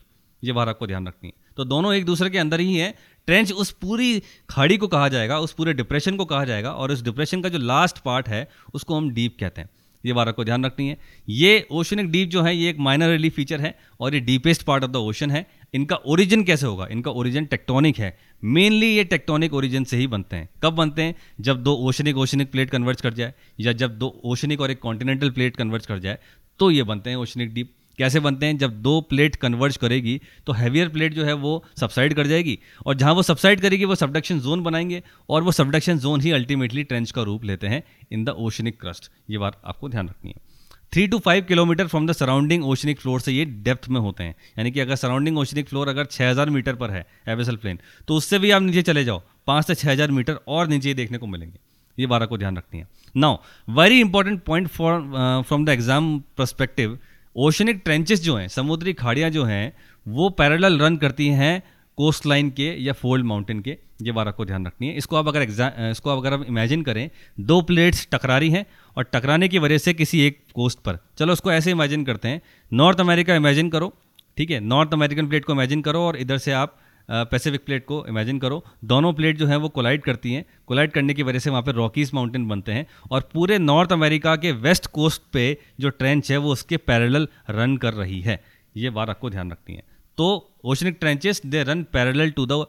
ये 0.44 0.52
बात 0.52 0.68
आपको 0.68 0.88
ध्यान 0.88 1.08
रखनी 1.08 1.28
है। 1.28 1.34
तो 1.58 1.66
दोनों 1.66 1.94
एक 1.94 2.06
दूसरे 2.06 2.30
के 2.30 2.38
अंदर 2.38 2.60
ही 2.60 2.76
है। 2.76 2.94
ट्रेंच 3.28 3.52
उस 3.52 3.72
पूरी 3.72 4.22
खाड़ी 4.50 4.78
को 4.78 4.88
कहा 4.88 5.08
जाएगा, 5.08 5.40
उस 5.40 5.54
पूरे 5.54 5.74
डिप्रेशन 5.74 6.16
को 6.16 6.26
कहा 6.26 6.46
जाएगा 6.46 6.72
और 6.72 6.92
उस 6.92 7.02
डिप्रेशन 7.02 7.42
का 7.42 7.50
जो 7.50 7.58
लास्ट 7.58 7.98
पार्ट 7.98 8.30
है, 8.30 8.48
उसको 8.74 8.98
हम 8.98 9.10
डीप 9.10 9.38
कहते 9.40 9.62
हैं। 9.62 9.70
ये 10.06 10.14
बात 10.14 10.28
आपको 10.28 10.44
ध्यान 10.44 10.66
रखनी 10.66 10.88
है। 10.88 10.98
ये 11.30 11.68
ओशनिक 11.72 12.12
डीप 12.12 12.30
जो 12.30 12.42
है, 12.42 12.56
ये 12.58 12.70
एक 12.70 12.78
माइनर 12.80 13.10
रिलीफ 13.10 13.36
फीचर 13.36 13.62
है 13.62 13.78
और 14.00 14.14
ये 14.14 14.20
deepest 14.20 14.64
part 14.64 14.84
of 14.84 14.92
the 14.92 14.96
ocean 14.96 15.32
है। 15.32 15.46
इनका 15.74 15.96
ओरिजिन 15.96 16.44
कैसे 16.44 16.66
होगा? 16.66 16.88
इनका 16.92 17.12
ओरिजिन 17.12 17.46
टेक्टोनिक 17.46 17.98
है। 17.98 18.18
मेनली 18.44 18.88
ये 18.88 19.04
टेक्टोनिक 19.04 19.54
ओरिजिन 19.54 19.84
से 19.84 19.98
ही 19.98 20.08
बनते 20.08 20.36
हैं। 20.36 20.50
कब 20.64 20.74
बनते 20.74 21.02
हैं? 21.02 21.16
जब 21.42 21.64
दो 21.64 21.74
ओशनिक 21.76 22.18
ओशनिक 22.18 22.52
प्लेट 22.52 22.70
कन्वर्ट 22.70 23.02
कर 23.02 23.14
जाए 23.14 23.34
या 23.60 23.74
जब 23.74 23.98
दो 23.98 24.22
ओशनिक 24.26 24.62
और 24.62 24.72
एक 24.72 24.80
कॉन्टिनेंटल 24.80 25.30
प्लेट 25.30 25.56
कन्वर्ट 25.56 25.86
कर 25.86 26.00
जाए 26.00 26.18
तो 26.60 26.72
ये 26.72 26.84
बनते 26.84 27.10
हैं 27.10 27.18
ओशनिक 27.18 27.54
डीप 27.54 27.74
कैसे 28.00 28.20
बनते 28.20 28.46
हैं? 28.46 28.58
जब 28.58 28.82
दो 28.82 29.00
प्लेट 29.04 29.36
कन्वर्ज 29.38 29.78
करेगी 29.78 30.20
तो 30.48 30.54
हैवियर 30.54 30.90
प्लेट 30.90 31.14
जो 31.14 31.26
है 31.26 31.34
वो 31.36 31.64
सबसाइड 31.80 32.14
कर 32.14 32.28
जाएगी। 32.28 32.58
और 32.86 32.96
जहाँ 32.96 33.14
वो 33.14 33.24
सबसाइड 33.24 33.62
करेगी, 33.62 33.86
वो 33.86 33.96
सबडक्शन 33.96 34.40
जोन 34.42 34.64
बनाएँगे 34.64 35.02
और 35.30 35.44
वो 35.44 35.52
सबडक्शन 35.54 36.00
जोन 36.00 36.22
ही 36.22 36.32
अल्टीमेटली 36.34 36.84
ट्रेंच 36.84 37.12
का 37.12 37.22
रूप 37.24 37.46
लेते 37.46 37.68
हैं 37.68 37.84
इन 38.12 38.24
द 38.26 38.36
ओशनिक 38.40 38.80
क्रस्ट 38.82 39.12
ये 39.30 39.38
बात 39.38 39.62
आपको 39.66 39.90
ध्यान 39.90 40.10
रखनी 40.10 40.30
है। 40.30 40.48
Three 40.94 41.06
two 41.08 41.18
five 41.20 41.44
kilometre 41.46 41.88
from 41.88 42.08
the 42.08 42.12
surrounding 42.14 42.64
oceanic 42.66 43.00
floor 43.00 43.20
से 43.22 43.32
ये 43.32 43.46
डेप्थ 43.46 43.90
में 43.90 44.00
होते 44.02 44.24
हैं। 44.24 44.36
यानी 44.58 44.72
कि 44.72 44.80
अगर 44.80 44.96
सराउंडिंग 44.96 45.38
ओशनिक 45.38 45.68
फ्लोर 45.70 45.88
अगर 45.88 46.06
6000 46.08 46.50
मीटर 46.50 46.76
पर 46.76 46.92
है 46.92 47.06
एवेसल 47.30 47.56
प्लेन 47.56 47.80
तो 48.08 48.16
उससे 48.16 48.40
भी 48.40 48.52
आप 48.52 48.62
नीचे 48.62 48.82
चले 48.84 49.04
जाओ। 49.04 49.22
पाँच 49.48 49.68
से 49.68 49.76
छः 49.76 49.92
हज़ार 49.92 50.12
मीटर 50.12 50.40
और 50.48 50.68
नीचे 50.68 50.94
देखने 50.94 51.18
को 51.18 51.28
मिलेंगे। 51.28 51.60
ये 51.98 52.08
बारह 52.08 52.26
को 52.26 52.38
ध्यान 52.38 52.58
रखनी 52.58 52.80
है। 52.80 52.88
Now 53.16 53.38
very 53.68 54.00
important 54.00 54.42
point 54.44 54.68
for 54.70 55.02
from 55.48 55.66
the 55.66 55.70
exam 55.70 56.18
perspective 56.38 56.98
oceanic 57.36 57.82
trenches 57.86 58.22
जो 58.24 58.36
हैं, 58.36 58.48
समुद्री 58.48 58.94
खाड़ियाँ 58.94 59.30
जो 59.30 59.44
हैं, 59.44 59.74
वो 60.06 60.30
पैरेलल 60.30 60.80
रन 60.80 60.98
करती 60.98 61.28
हैं 61.28 61.62
कोस्ट 61.98 62.26
लाइन 62.26 62.50
के 62.50 62.68
या 62.84 62.94
फोल्ड 62.94 63.26
माउंटेन 63.26 63.60
के, 63.60 63.78
ये 64.02 64.12
बार 64.12 64.28
आपको 64.28 64.46
ध्यान 64.46 64.66
रखनी 64.68 64.88
है। 64.88 64.94
इसको 64.94 65.16
आप 65.16 65.28
अगर 65.28 65.42
एग्ज़ाम 65.42 65.90
इसको 65.92 66.10
अगर 66.10 66.34
आप 66.34 66.46
इमेजिन 66.48 66.84
करें, 66.84 67.10
दो 67.40 67.62
प्लेट्स 67.62 68.08
टकरा 68.12 68.38
रही 68.38 68.50
हैं 68.50 68.66
और 68.98 69.04
टकराने 69.14 69.48
की 69.48 69.60
वजह 69.60 69.78
से 69.78 69.94
किसी 69.94 70.22
एक 70.22 70.40
कोस्ट 70.56 70.80
पर। 70.80 70.98
चलो 71.18 71.34
उसको 71.34 71.52
ऐसे 71.52 71.72
इमेजिन 71.72 72.06
करते 72.06 72.28
हैं। 72.28 72.42
नॉर्थ 72.72 73.00
अमेरिका 73.00 73.36
इमेजिन 73.36 73.70
करो, 73.70 73.94
ठीक 74.38 74.52
है? 74.52 74.60
नॉर्थ 74.60 74.94
अमेरिकन 74.94 75.28
प्लेट 75.28 75.46
को 75.46 75.54
इमेजिन 75.54 75.82
करो 75.82 76.02
और 76.02 76.18
इधर 76.18 76.38
से 76.38 76.52
आप 76.52 76.78
पैसिफिक 77.10 77.66
प्लेट 77.66 77.86
को 77.86 78.06
इमेजिन 78.08 78.40
करो। 78.40 78.64
दोनों 78.86 79.12
प्लेट 79.14 79.38
जो 79.38 79.48
है, 79.48 79.58
वो 79.58 79.70
कोलाइड 79.70 80.04
करती 80.04 80.34
हैं। 80.34 80.46
कोलाइड 80.68 80.92
करने 80.92 81.14
की 81.14 81.24
वजह 81.24 81.40
से 81.40 81.50
वहाँ 81.50 81.62
पर 81.64 81.76
रॉकीज 81.76 82.12
माउंटेन 82.14 82.48
बनते 82.48 82.72
हैं 82.72 82.86
और 83.12 83.30
पूरे 83.34 83.58
नॉर्थ 83.60 83.92
अमेरिका 83.94 84.36
के 84.36 84.52
वेस्ट 84.60 84.88
कोस्ट 84.90 85.22
पे 85.34 85.46
जो 85.80 85.90
ट्रेंच 85.92 86.32
है, 86.32 86.38
वो 86.38 86.52
उसके 86.52 86.78
पैरेलल 86.80 87.28
रन 87.50 87.78
कर 87.78 87.94
रही 87.94 88.22
है। 88.22 88.40
ये 88.76 88.90
बात 88.92 89.10
आपको 89.10 89.30
ध्यान 89.30 89.52
रखनी 89.52 89.76
है। 89.76 89.84
तो 90.18 90.28
oceanic 90.66 90.98
trenches 91.00 91.42
they 91.46 91.64
run 91.64 91.84
parallel 91.94 92.32
to 92.32 92.46
the 92.46 92.66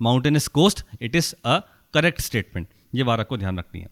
mountainous 0.00 0.46
coast 0.50 0.84
it 1.00 1.16
is 1.16 1.34
a 1.44 1.58
correct 1.94 2.20
statement 2.20 2.66
ये 2.94 3.04
बात 3.04 3.20
आपको 3.20 3.36
ध्यान 3.36 3.58
रखनी 3.58 3.80
है। 3.80 3.88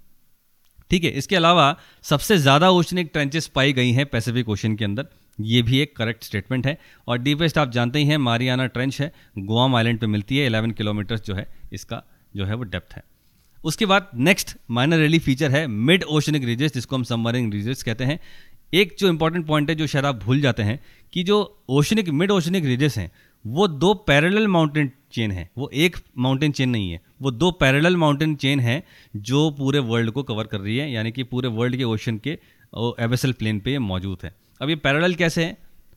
ठीक 0.91 1.05
है, 1.05 1.11
इसके 1.11 1.37
अलावा 1.37 1.77
सबसे 2.05 2.37
ज़्यादा 2.39 2.71
ओशनिक 2.73 3.11
ट्रेंचेस 3.13 3.47
पाई 3.49 3.73
गई 3.73 3.91
हैं 3.93 4.07
पैसिफिक 4.07 4.49
ओशन 4.49 4.75
के 4.77 4.85
अंदर। 4.85 5.07
ये 5.41 5.63
भी 5.63 5.79
एक 5.79 5.97
करेक्ट 5.97 6.25
स्टेटमेंट 6.25 6.67
है। 6.67 6.77
और 7.09 7.19
डीपेस्ट 7.19 7.59
आप 7.59 7.71
जानते 7.71 7.99
ही 7.99 8.05
हैं 8.05 8.19
मारियाना 8.19 8.67
ट्रेंच 8.67 9.01
है 9.01 9.13
गुआम 9.39 9.77
आइलैंड 9.77 9.99
पे 10.01 10.07
मिलती 10.07 10.39
है 10.39 10.49
11 10.49 10.73
किलोमीटर 10.73 11.19
जो 11.19 11.35
है, 11.35 11.47
इसका 11.73 12.03
जो 12.37 12.45
है 12.45 12.55
वो 12.55 12.63
डेप्थ 12.65 12.95
है। 12.95 13.03
उसके 13.59 13.87
बाद 13.87 14.09
नेक्स्ट 14.15 14.57
माइनर 14.71 14.99
रेली 14.99 15.19
फीचर 15.19 15.51
है 15.51 15.67
मिड 15.67 16.05
ओशनिक 16.05 16.45
रीजेस 16.45 16.75
जिसको 16.75 16.97
हम 16.97 17.03
सबमरीन 17.03 17.53
रीजेस 17.53 17.83
कहते 17.83 18.05
हैं। 18.05 18.19
एक 18.75 18.95
जो 18.99 19.09
इंपॉर्टेंट 19.09 19.47
पॉइंट 19.47 19.71
है, 19.71 19.75
जो 19.77 19.87
शायद 19.87 20.05
आप 20.05 20.15
भूल 20.15 20.41
जाते 20.41 20.63
हैं, 20.63 20.79
कि 21.13 21.23
जो 21.23 21.63
ओशनिक 21.69 22.09
मिड 22.09 22.31
ओशनिक 22.31 22.65
रीजेस 22.65 22.99
हैं, 22.99 23.11
वो 23.45 23.67
दो 23.69 23.93
पैरेलल 23.95 24.47
माउंटेन 24.49 24.91
चेन 25.13 25.33
है। 25.33 25.49
वो 25.59 25.71
एक 25.75 25.97
माउंटेन 26.19 26.53
चेन 26.53 26.71
नहीं 26.71 26.91
है, 26.93 27.01
वो 27.23 27.31
दो 27.31 27.51
पैरेलल 27.51 27.97
माउंटेन 27.97 28.35
चेन 28.35 28.61
है, 28.61 28.83
जो 29.17 29.51
पूरे 29.51 29.79
वर्ल्ड 29.79 30.11
को 30.11 30.23
कवर 30.23 30.45
कर 30.45 30.61
रही 30.61 30.77
है, 30.77 30.91
यानी 30.93 31.13
कि 31.13 31.23
पूरे 31.23 31.49
वर्ल्ड 31.49 31.77
के 31.77 31.85
ओशन 31.85 32.19
के 32.19 32.39
एवेसल 33.05 33.33
प्लेन 33.33 33.61
पे 33.61 33.79
मौजूद 33.79 34.19
है। 34.25 34.35
अब 34.61 34.69
ये 34.69 34.77
पैरेलल 34.77 35.15
कैसे 35.15 35.45
है? 35.45 35.57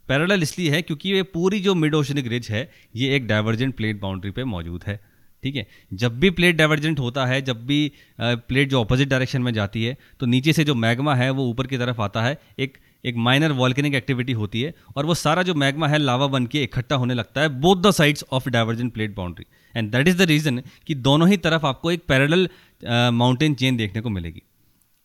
पैरेलल 0.10 0.44
इसलिए 0.44 0.72
है 0.72 0.82
क्योंकि 0.82 1.10
ये 1.10 1.24
पूरी 1.34 1.60
जो 1.60 1.74
मिड 1.76 1.96
ओशनिक 1.96 2.28
रिज 2.28 2.48
है, 2.52 2.70
ये 2.96 3.16
एक 3.16 3.28
डाइवर्जेंट 3.28 3.76
प्लेट 3.76 4.00
बाउंड्री 4.02 4.32
पे 4.32 4.44
मौजूद 4.46 4.84
है, 4.88 5.00
ठीक 5.44 5.56
है? 5.56 5.66
जब 5.94 6.20
भी 6.20 6.30
प्लेट 6.30 6.56
डाइवर्जेंट 6.56 7.00
होता 7.00 7.26
है, 7.26 7.42
जब 7.42 7.66
भी 7.66 7.92
प्लेट 8.20 8.70
जो 8.70 8.82
अपोजिट 8.82 9.10
डायरेक्शन 9.10 9.42
में 9.42 9.54
जाती 9.54 9.84
है 9.84 9.98
तो 10.20 10.26
नीचे 10.26 10.54
से 10.54 10.64
जो 10.64 10.76
मैग्मा 10.78 11.16
है, 11.16 11.30
वो 11.30 11.48
ऊपर 11.50 11.68
की 11.68 11.78
तरफ़ 11.78 12.02
आता 12.02 12.24
है, 12.24 12.38
एक 12.60 12.78
एक 13.04 13.16
माइनर 13.18 13.52
वॉल्केनिक 13.52 13.96
एक्टिविटी 13.96 14.34
होती 14.34 14.62
है, 14.62 14.74
और 14.96 15.06
वो 15.06 15.14
सारा 15.16 15.44
जो 15.44 15.54
मैग्मा 15.56 15.88
है 15.88 15.98
लावा 15.98 16.28
बन 16.28 16.46
के 16.46 16.62
इकट्ठा 16.64 16.96
होने 16.96 17.14
लगता 17.14 17.42
है 17.42 17.50
both 17.60 17.82
the 17.82 17.92
sides 17.92 18.24
of 18.32 18.50
divergent 18.50 18.94
plate 18.94 19.16
boundary 19.16 19.46
and 19.76 19.92
that 19.92 20.08
is 20.08 20.18
the 20.18 20.28
reason 20.28 20.62
कि 20.88 20.96
दोनों 20.98 21.30
ही 21.30 21.38
तरफ़ 21.40 21.66
आपको 21.66 21.92
एक 21.92 22.04
पैरेलल 22.08 22.50
माउंटेन 23.14 23.56
चेन 23.56 23.78
देखने 23.78 24.02
को 24.02 24.10
मिलेगी। 24.10 24.42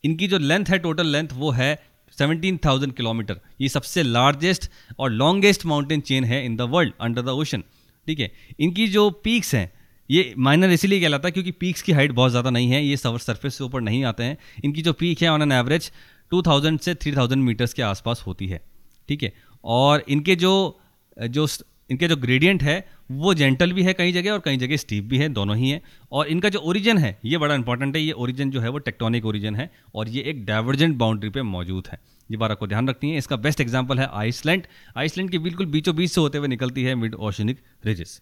इनकी 0.03 0.27
जो 0.27 0.37
लेंथ 0.37 0.65
है 0.65 0.77
टोटल 0.79 1.07
लेंथ 1.07 1.29
वो 1.33 1.51
है 1.51 1.77
17,000 2.11 2.91
किलोमीटर। 2.91 3.39
ये 3.61 3.69
सबसे 3.69 4.03
लार्जेस्ट 4.03 4.69
और 4.99 5.11
लॉन्गेस्ट 5.11 5.65
माउंटेन 5.65 6.01
चेन 6.01 6.23
है 6.23 6.45
in 6.45 6.55
the 6.55 6.61
world 6.71 6.93
under 7.01 7.21
the 7.21 7.29
ocean 7.29 7.63
ठीक 8.07 8.19
है? 8.19 8.31
इनकी 8.59 8.87
जो 8.87 9.09
पीक्स 9.23 9.53
हैं 9.55 9.71
ये 10.09 10.33
माइनर 10.39 10.69
इसीलिए 10.71 10.99
कहलाता 10.99 11.27
है 11.27 11.31
क्योंकि 11.31 11.51
पीक्स 11.53 11.81
की 11.81 11.91
हाइट 11.91 12.11
बहुत 12.11 12.31
ज़्यादा 12.31 12.49
नहीं 12.49 12.69
है 12.71 12.83
ये 12.85 12.97
सवर 12.97 13.19
सर्फेस 13.19 13.55
से 13.55 13.63
ऊपर 13.63 13.81
नहीं 13.81 14.03
आते 14.03 14.23
हैं। 14.23 14.37
इनकी 14.63 14.81
जो 14.81 14.93
पीक 14.93 15.21
है 15.21 15.29
ऑन 15.29 15.41
एन 15.41 15.51
एवरेज 15.51 15.91
2000 16.31 16.79
से 16.81 16.93
3000 16.95 17.35
मीटर्स 17.37 17.73
के 17.73 17.81
आसपास 17.83 18.23
होती 18.27 18.47
है। 18.47 18.61
ठीक 19.09 19.23
है? 19.23 19.33
और 19.63 20.03
इनके 20.09 20.35
जो 20.35 20.79
जो 21.17 21.47
इनके 21.89 22.07
जो 22.07 22.15
ग्रेडियंट 22.17 22.63
है, 22.63 22.83
वो 23.11 23.33
जेंटल 23.33 23.71
भी 23.73 23.83
है 23.83 23.93
कई 23.93 24.11
जगह 24.11 24.31
और 24.31 24.39
कई 24.39 24.57
जगह 24.57 24.77
स्टीप 24.77 25.03
भी 25.03 25.17
है, 25.17 25.29
दोनों 25.29 25.55
ही 25.57 25.69
है। 25.69 25.81
और 26.11 26.27
इनका 26.27 26.49
जो 26.49 26.59
ओरिजिन 26.61 26.97
है, 26.97 27.17
ये 27.25 27.37
बड़ा 27.37 27.55
इंपॉर्टेंट 27.55 27.95
है, 27.95 28.01
ये 28.01 28.11
ओरिजिन 28.13 28.51
जो 28.51 28.61
है 28.61 28.69
वो 28.69 28.77
टेक्टोनिक 28.79 29.25
ओरिजिन 29.25 29.55
है 29.55 29.69
और 29.95 30.09
ये 30.09 30.23
एक 30.23 30.45
डाइवर्जेंट 30.45 30.95
बाउंड्री 30.97 31.29
पे 31.29 31.41
मौजूद 31.43 31.87
है। 31.91 31.99
ये 32.29 32.37
बात 32.37 32.51
आपको 32.51 32.67
ध्यान 32.67 32.89
रखनी 32.89 33.11
है। 33.11 33.17
इसका 33.17 33.35
बेस्ट 33.37 33.61
एग्ज़ाम्पल 33.61 33.99
है 33.99 34.07
आइसलैंड 34.13 34.67
आइसलैंड 34.97 35.29
की 35.31 35.39
बिल्कुल 35.39 35.65
बीचों 35.67 35.95
बीच 35.95 36.11
से 36.11 36.21
होते 36.21 36.37
हुए 36.37 36.47
निकलती 36.47 36.83
है 36.83 36.95
मिड 36.95 37.15
ओशनिक 37.15 37.61
रिजेस 37.85 38.21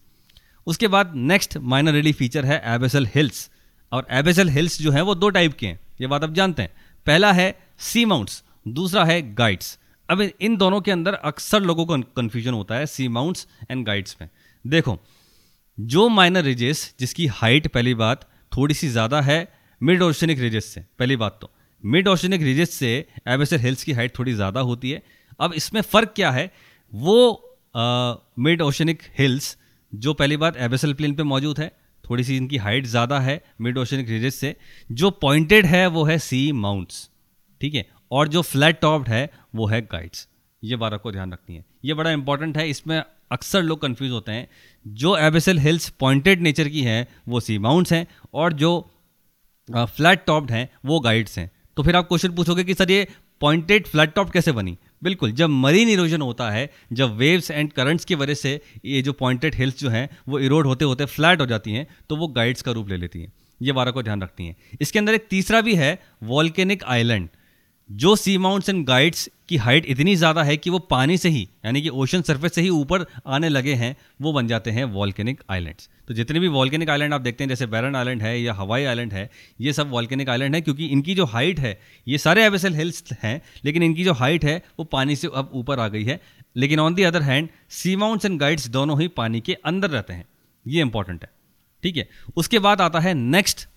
उसके 0.67 0.87
बाद 0.87 1.11
नेक्स्ट 1.15 1.57
माइनर 1.57 1.93
रेली 1.93 2.11
फीचर 2.13 2.45
है 2.45 2.61
एबेसल 2.75 3.07
हिल्स 3.15 3.49
और 3.91 4.07
एबेसल 4.11 4.49
हिल्स 4.49 4.81
जो 4.81 4.91
है, 4.91 5.01
वो 5.01 5.15
दो 5.15 5.29
टाइप 5.29 5.53
के 5.53 5.67
हैं। 5.67 5.79
ये 6.01 6.07
बात 6.07 6.23
आप 6.23 6.33
जानते 6.33 6.61
हैं। 6.61 6.71
पहला 7.05 7.31
है 7.33 7.53
सी 7.79 8.03
माउंट्स 8.05 8.43
दूसरा 8.69 9.03
है 9.05 9.21
गाइड्स 9.35 9.77
अब 10.09 10.21
इन 10.21 10.55
दोनों 10.57 10.79
के 10.81 10.91
अंदर 10.91 11.13
अक्सर 11.13 11.61
लोगों 11.61 11.85
को 11.85 11.97
कन्फ्यूज़न 12.15 12.53
होता 12.53 12.75
है 12.75 12.85
सी 12.87 13.07
माउंट्स 13.09 13.47
एंड 13.71 13.85
गाइड्स 13.85 14.17
में 14.21 14.29
देखो, 14.65 14.97
जो 15.77 16.07
माइनर 16.09 16.43
रिजेस 16.43 16.93
जिसकी 16.99 17.25
हाइट 17.33 17.67
पहली 17.67 17.93
बात 17.95 18.27
थोड़ी 18.51 18.73
सी 18.73 18.87
ज़्यादा 18.89 19.21
है 19.21 19.47
मिड 19.81 20.01
ओशनिक 20.03 20.39
रिजेस 20.39 20.65
से, 20.65 20.81
पहली 20.99 21.15
बात 21.15 21.37
तो। 21.41 21.49
मिड 21.83 22.07
ओशनिक 22.07 22.41
रिजेस 22.41 22.71
से 22.73 22.93
एबेसर 23.27 23.59
हिल्स 23.61 23.83
की 23.83 23.91
हाइट 23.93 24.17
थोड़ी 24.19 24.33
ज़्यादा 24.33 24.59
होती 24.61 24.91
है। 24.91 25.01
अब 25.39 25.53
इसमें 25.53 25.81
फ़र्क 25.83 26.13
क्या 26.15 26.31
है? 26.31 26.51
वो 26.93 27.43
मिड 28.39 28.61
ओशनिक 28.61 29.01
हिल्स 29.17 29.57
जो 29.93 30.13
पहली 30.13 30.37
बात 30.37 30.57
एबेसल 30.59 30.93
प्लेन 30.93 31.13
पे 31.15 31.23
मौजूद 31.25 31.59
है 31.59 31.71
थोड़ी 32.03 32.23
सी 32.23 32.37
इनकी 32.37 32.57
हाइट 32.57 32.85
ज़्यादा 32.85 33.19
है 33.19 33.41
मिड 33.61 33.77
ओशनिक 33.77 34.09
रिजेस 34.09 34.35
से, 34.35 34.55
जो 34.89 35.09
पॉइंटेड 35.11 35.65
है 35.65 35.85
वो 35.87 36.03
है 36.05 36.17
सी 36.19 36.51
माउंट्स 36.53 37.09
ठीक 37.61 37.75
है? 37.75 37.85
और 38.11 38.27
जो 38.27 38.41
फ्लैट 38.43 38.79
टॉप्ड 38.81 39.09
है, 39.09 39.29
वो 39.55 39.67
है 39.67 39.81
गाइड्स 39.83 40.27
ये 40.63 40.75
बात 40.75 40.93
आपको 40.93 41.11
ध्यान 41.11 41.31
रखनी 41.33 41.55
है. 41.55 41.63
ये 41.85 41.93
बड़ा 41.93 42.11
इंपॉर्टेंट 42.11 42.57
है, 42.57 42.69
इसमें 42.69 43.01
अक्सर 43.31 43.63
लोग 43.63 43.81
कंफ्यूज 43.81 44.11
होते 44.11 44.31
हैं. 44.31 44.47
जो 44.85 45.15
एबेसल 45.17 45.57
हिल्स 45.59 45.89
पॉइंटेड 45.99 46.41
नेचर 46.41 46.69
की 46.69 46.81
हैं, 46.81 47.07
वो 47.27 47.39
सी 47.39 47.57
माउंट्स 47.59 47.93
हैं 47.93 48.05
और 48.33 48.53
जो 48.53 48.89
फ्लैट 49.69 50.23
टॉप्ड 50.27 50.51
हैं, 50.51 50.69
वो 50.85 50.99
गाइड्स 50.99 51.37
हैं. 51.37 51.49
तो 51.77 51.83
फिर 51.83 51.95
आप 51.95 52.07
क्वेश्चन 52.07 52.35
पूछोगे 52.35 52.63
कि 52.63 52.73
सर 52.73 52.91
ये 52.91 53.07
पॉइंटेड 53.41 53.87
फ्लैट 53.87 54.13
टॉप 54.13 54.29
कैसे 54.29 54.51
बनी? 54.51 54.77
बिल्कुल, 55.03 55.31
जब 55.31 55.49
मरीन 55.49 55.89
इरोजन 55.89 56.21
होता 56.21 56.49
है, 56.51 56.69
जब 56.93 57.15
वेव्स 57.17 57.51
एंड 57.51 57.71
करंट्स 57.71 58.05
की 58.05 58.15
वजह 58.15 58.33
से 58.33 58.59
ये 58.85 59.01
जो 59.01 59.13
पॉइंटेड 59.13 59.55
हिल्स 59.55 59.79
जो 59.79 59.89
हैं, 59.89 60.09
वो 60.29 60.39
इरोड 60.39 60.67
होते 60.67 60.85
होते 60.85 61.05
फ्लैट 61.07 61.41
हो 61.41 61.45
जाती 61.45 61.73
हैं 61.73 61.87
तो 62.09 62.15
वो 62.15 62.27
गाइड्स 62.29 62.61
का 62.61 62.71
रूप 62.71 62.89
ले 62.89 62.97
लेती 62.97 63.21
हैं. 63.21 63.31
ये 63.61 63.71
बारह 63.71 63.91
को 63.91 64.03
ध्यान 64.03 64.21
रखती 64.21 64.45
हैं. 64.45 64.55
इसके 64.81 64.99
अंदर 64.99 65.13
एक 65.13 65.27
तीसरा 65.29 65.61
भी 65.61 65.75
है 65.75 65.99
वॉल्केनिक 66.23 66.83
आइलैंड 66.85 67.29
जो 67.89 68.15
सी 68.15 68.37
माउंट्स 68.37 68.69
एंड 68.69 68.85
गाइड्स 68.85 69.29
की 69.49 69.57
हाइट 69.57 69.85
इतनी 69.85 70.15
ज़्यादा 70.15 70.43
है 70.43 70.55
कि 70.57 70.69
वो 70.69 70.79
पानी 70.89 71.17
से 71.17 71.29
ही, 71.29 71.47
यानी 71.65 71.81
कि 71.81 71.89
ओशन 71.89 72.21
सरफेस 72.21 72.53
से 72.55 72.61
ही 72.61 72.69
ऊपर 72.69 73.05
आने 73.27 73.49
लगे 73.49 73.73
हैं, 73.73 73.95
वो 74.21 74.33
बन 74.33 74.47
जाते 74.47 74.71
हैं 74.71 74.83
वॉल्केनिक 74.85 75.43
आइलैंड्स 75.49 75.89
तो 76.07 76.13
जितने 76.13 76.39
भी 76.39 76.47
वॉल्केनिक 76.47 76.89
आइलैंड 76.89 77.13
आप 77.13 77.21
देखते 77.21 77.43
हैं, 77.43 77.49
जैसे 77.49 77.65
बैरन 77.65 77.95
आइलैंड 77.95 78.21
है 78.21 78.39
या 78.41 78.53
हवाई 78.53 78.83
आइलैंड 78.85 79.13
है, 79.13 79.29
ये 79.61 79.73
सब 79.73 79.89
वॉल्केनिक 79.89 80.29
आइलैंड 80.29 80.55
है 80.55 80.61
क्योंकि 80.61 80.85
इनकी 80.87 81.15
जो 81.15 81.25
हाइट 81.25 81.59
है, 81.59 81.77
ये 82.07 82.17
सारे 82.17 82.43
एवेसल 82.45 82.75
हिल्स 82.75 83.03
हैं, 83.23 83.41
लेकिन 83.65 83.83
इनकी 83.83 84.03
जो 84.03 84.13
हाइट 84.13 84.45
है, 84.45 84.61
वो 84.79 84.85
पानी 84.85 85.15
से 85.15 85.29
अब 85.33 85.51
ऊपर 85.53 85.79
आ 85.79 85.87
गई 85.87 86.03
है. 86.03 86.19
लेकिन 86.55 86.79
on 86.79 86.95
the 86.95 87.03
other 87.03 87.21
hand 87.21 87.49
seamounts 87.95 88.25
and 88.25 88.39
guyots 88.39 88.67
दोनों 88.69 88.99
ही 89.01 89.07
पानी 89.07 89.41
के 89.41 89.53
अंदर 89.65 89.89
रहते 89.89 90.13
हैं. 90.13 90.25
ये 90.65 90.81
इंपॉर्टेंट 90.81 91.23
है. 91.23 91.29
ठीक 91.83 91.97
है? 91.97 92.07
उसके 92.37 92.59
बाद 92.59 92.81
आता 92.81 92.99
है 92.99 93.13
नेक्स्ट 93.13 93.67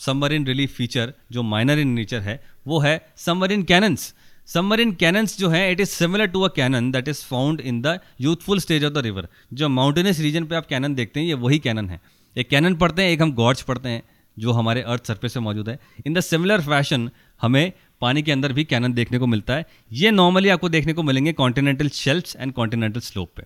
सबमरीन 0.00 0.46
रिलीफ 0.46 0.74
फीचर 0.74 1.12
जो 1.32 1.42
माइनर 1.42 1.78
इन 1.78 1.88
नेचर 1.90 2.20
है 2.20 2.40
वो 2.66 2.78
है 2.80 2.94
सबमरीन 3.16 3.62
कैनन्स 3.62 4.12
सबमरीन 4.48 4.92
कैनन्स 4.92 5.38
जो 5.38 5.48
है 5.48 5.70
it 5.72 5.80
is 5.80 5.90
similar 5.90 6.26
to 6.26 6.40
a 6.40 6.48
canyon 6.56 6.90
that 6.92 7.08
is 7.08 7.24
found 7.26 7.60
in 7.60 7.80
the 7.82 7.98
youthful 8.20 8.58
stage 8.58 8.84
of 8.84 8.92
the 8.92 8.98
river 8.98 9.28
जो 9.52 9.68
माउंटेनस 9.68 10.20
रीजन 10.20 10.44
पे 10.44 10.56
आप 10.56 10.66
कैनन 10.66 10.94
देखते 10.94 11.20
हैं, 11.20 11.26
ये 11.26 11.34
वही 11.34 11.58
कैनन 11.58 11.88
है. 11.90 12.00
एक 12.36 12.48
कैनन 12.48 12.74
पढ़ते 12.74 13.02
हैं, 13.02 13.10
एक 13.10 13.22
हम 13.22 13.32
गॉड्स 13.32 13.62
पढ़ते 13.62 13.88
हैं, 13.88 14.02
जो 14.36 14.52
हमारे 14.52 14.82
अर्थ 14.82 15.06
सरफेस 15.06 15.34
पे 15.34 15.40
मौजूद 15.40 15.68
है. 15.68 15.78
इन 16.06 16.14
द 16.14 16.20
सिमिलर 16.20 16.60
फ़ैशन 16.60 17.10
हमें 17.40 17.72
पानी 18.00 18.22
के 18.22 18.32
अंदर 18.32 18.52
भी 18.52 18.64
कैनन 18.64 18.92
देखने 18.92 19.18
को 19.18 19.26
मिलता 19.26 19.54
है. 19.54 19.66
ये 19.92 20.10
नॉर्मली 20.10 20.48
आपको 20.48 20.68
देखने 20.68 20.92
को 20.92 21.02
मिलेंगे 21.02 21.32
continental 21.32 21.88
shelfs 21.88 22.36
and 22.36 22.52
continental 22.52 23.00
slope 23.00 23.30
पे. 23.36 23.42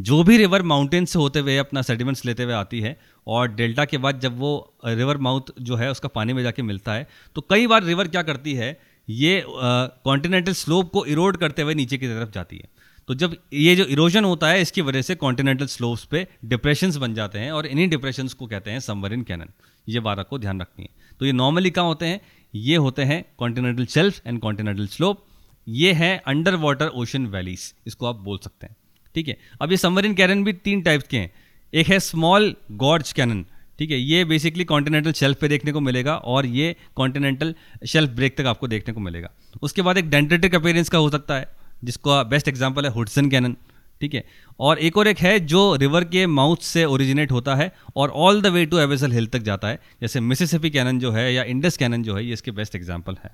जो 0.00 0.22
भी 0.24 0.36
रिवर 0.36 0.62
माउंटेन 0.64 1.04
से 1.04 1.18
होते 1.18 1.38
हुए, 1.38 1.56
अपना 1.58 1.82
सेडिमेंट्स 1.82 2.24
लेते 2.24 2.42
हुए 2.42 2.54
आती 2.54 2.80
है, 2.80 2.96
और 3.26 3.48
डेल्टा 3.50 3.84
के 3.84 3.98
बाद 3.98 4.20
जब 4.20 4.38
वो 4.38 4.52
रिवर 4.86 5.16
माउथ 5.18 5.52
जो 5.60 5.76
है, 5.76 5.90
उसका 5.90 6.08
पानी 6.10 6.32
में 6.32 6.42
जाके 6.42 6.62
मिलता 6.64 6.92
है 6.94 7.06
तो 7.36 7.40
कई 7.50 7.66
बार 7.66 7.84
रिवर 7.84 8.08
क्या 8.08 8.22
करती 8.24 8.54
है, 8.54 8.78
ये 9.08 9.42
कॉन्टिनेंटल 9.48 10.52
स्लोप 10.54 10.90
को 10.92 11.04
इरोड 11.06 11.36
करते 11.36 11.62
हुए 11.62 11.74
नीचे 11.74 11.98
की 11.98 12.06
तरफ़ 12.08 12.30
जाती 12.30 12.56
है। 12.56 12.68
तो 13.08 13.14
जब 13.14 13.34
ये 13.54 13.74
जो 13.76 13.84
इरोजन 13.86 14.24
होता 14.24 14.48
है, 14.48 14.60
इसकी 14.62 14.80
वजह 14.82 15.02
से 15.02 15.14
कॉन्टिनेंटल 15.16 15.66
स्लोप्स 15.68 16.04
पे 16.04 16.26
डिप्रेशंस 16.44 16.96
बन 16.96 17.14
जाते 17.14 17.38
हैं, 17.38 17.52
और 17.52 17.66
इन्हीं 17.66 17.88
डिप्रेशंस 17.88 18.34
को 18.34 18.46
कहते 18.46 18.70
हैं 18.70 18.80
समवरिन 18.80 19.22
कैनन 19.22 19.48
ये 19.86 20.00
बात 20.00 20.26
को 20.30 20.38
ध्यान 20.38 20.60
रखनी 20.60 20.84
है। 20.84 21.16
तो 21.20 21.26
ये 21.26 21.32
नॉर्मली 21.32 21.70
कहाँ 21.70 21.86
होते 21.86 22.06
हैं? 22.06 22.20
ये 22.54 22.76
होते 22.76 23.02
हैं 23.04 23.24
continental 23.38 23.86
shelf 23.86 24.26
and 24.26 24.40
continental 24.40 24.86
slope 24.88 25.24
ये 25.66 25.92
है 25.92 26.16
अंडर 26.26 26.54
वाटर 26.56 26.88
ओशन 26.94 27.26
वैलीज 27.28 27.72
इसको 27.86 28.06
आप 28.06 28.16
बोल 28.18 28.38
सकते 28.38 28.66
हैं। 28.66 28.76
ठीक 29.14 29.28
है? 29.28 29.36
अब 29.60 29.70
ये 29.70 29.76
सबमरीन 29.76 30.14
कैनन 30.14 30.44
भी 30.44 30.52
तीन 30.54 30.82
टाइप 30.82 31.02
के 31.02 31.16
हैं। 31.16 31.30
एक 31.72 31.88
है 31.88 31.98
स्मॉल 32.00 32.54
गॉर्ज 32.74 33.12
कैनन 33.12 33.44
ठीक 33.78 33.90
है? 33.90 33.98
ये 33.98 34.24
बेसिकली 34.26 34.64
कॉन्टिनेंटल 34.66 35.12
शेल्फ 35.12 35.40
पे 35.40 35.48
देखने 35.48 35.72
को 35.72 35.80
मिलेगा 35.80 36.16
और 36.16 36.46
ये 36.48 36.74
कॉन्टिनेंटल 36.96 37.54
शेल्फ 37.86 38.10
ब्रेक 38.12 38.36
तक 38.38 38.46
आपको 38.46 38.68
देखने 38.68 38.94
को 38.94 39.00
मिलेगा। 39.00 39.30
उसके 39.62 39.82
बाद 39.82 39.98
एक 39.98 40.10
डेंटेटिक 40.10 40.54
अपेयरेंस 40.54 40.88
का 40.88 40.98
हो 40.98 41.10
सकता 41.10 41.34
है, 41.34 41.48
जिसका 41.84 42.22
बेस्ट 42.24 42.48
एग्ज़ाम्पल 42.48 42.84
है 42.84 42.90
हुडसन 42.92 43.30
कैनन 43.30 43.56
ठीक 44.00 44.14
है? 44.14 44.24
और 44.60 44.78
एक 44.78 44.96
और 44.96 45.08
एक 45.08 45.18
है 45.18 45.38
जो 45.42 45.74
रिवर 45.76 46.04
के 46.06 46.26
माउथ 46.28 46.62
से 46.64 46.84
ओरिजिनेट 46.86 47.32
होता 47.32 47.54
है 47.54 47.70
और 47.96 48.10
all 48.10 48.40
the 48.42 48.46
way 48.46 48.64
to 48.66 48.78
abyssal 48.78 49.12
hill 49.12 49.26
तक 49.26 49.42
जाता 49.42 49.68
है। 49.68 49.78
जैसे 50.00 50.20
मिसिसिपी 50.20 50.70
कैनन 50.70 50.98
जो 50.98 51.10
है 51.12 51.32
या 51.34 51.42
इंडस 51.44 51.76
कैनन 51.76 52.02
जो 52.02 52.16
है, 52.16 52.24
ये 52.24 52.32
इसके 52.32 52.50
बेस्ट 52.50 52.74
एग्ज़ाम्पल 52.76 53.16
है। 53.24 53.30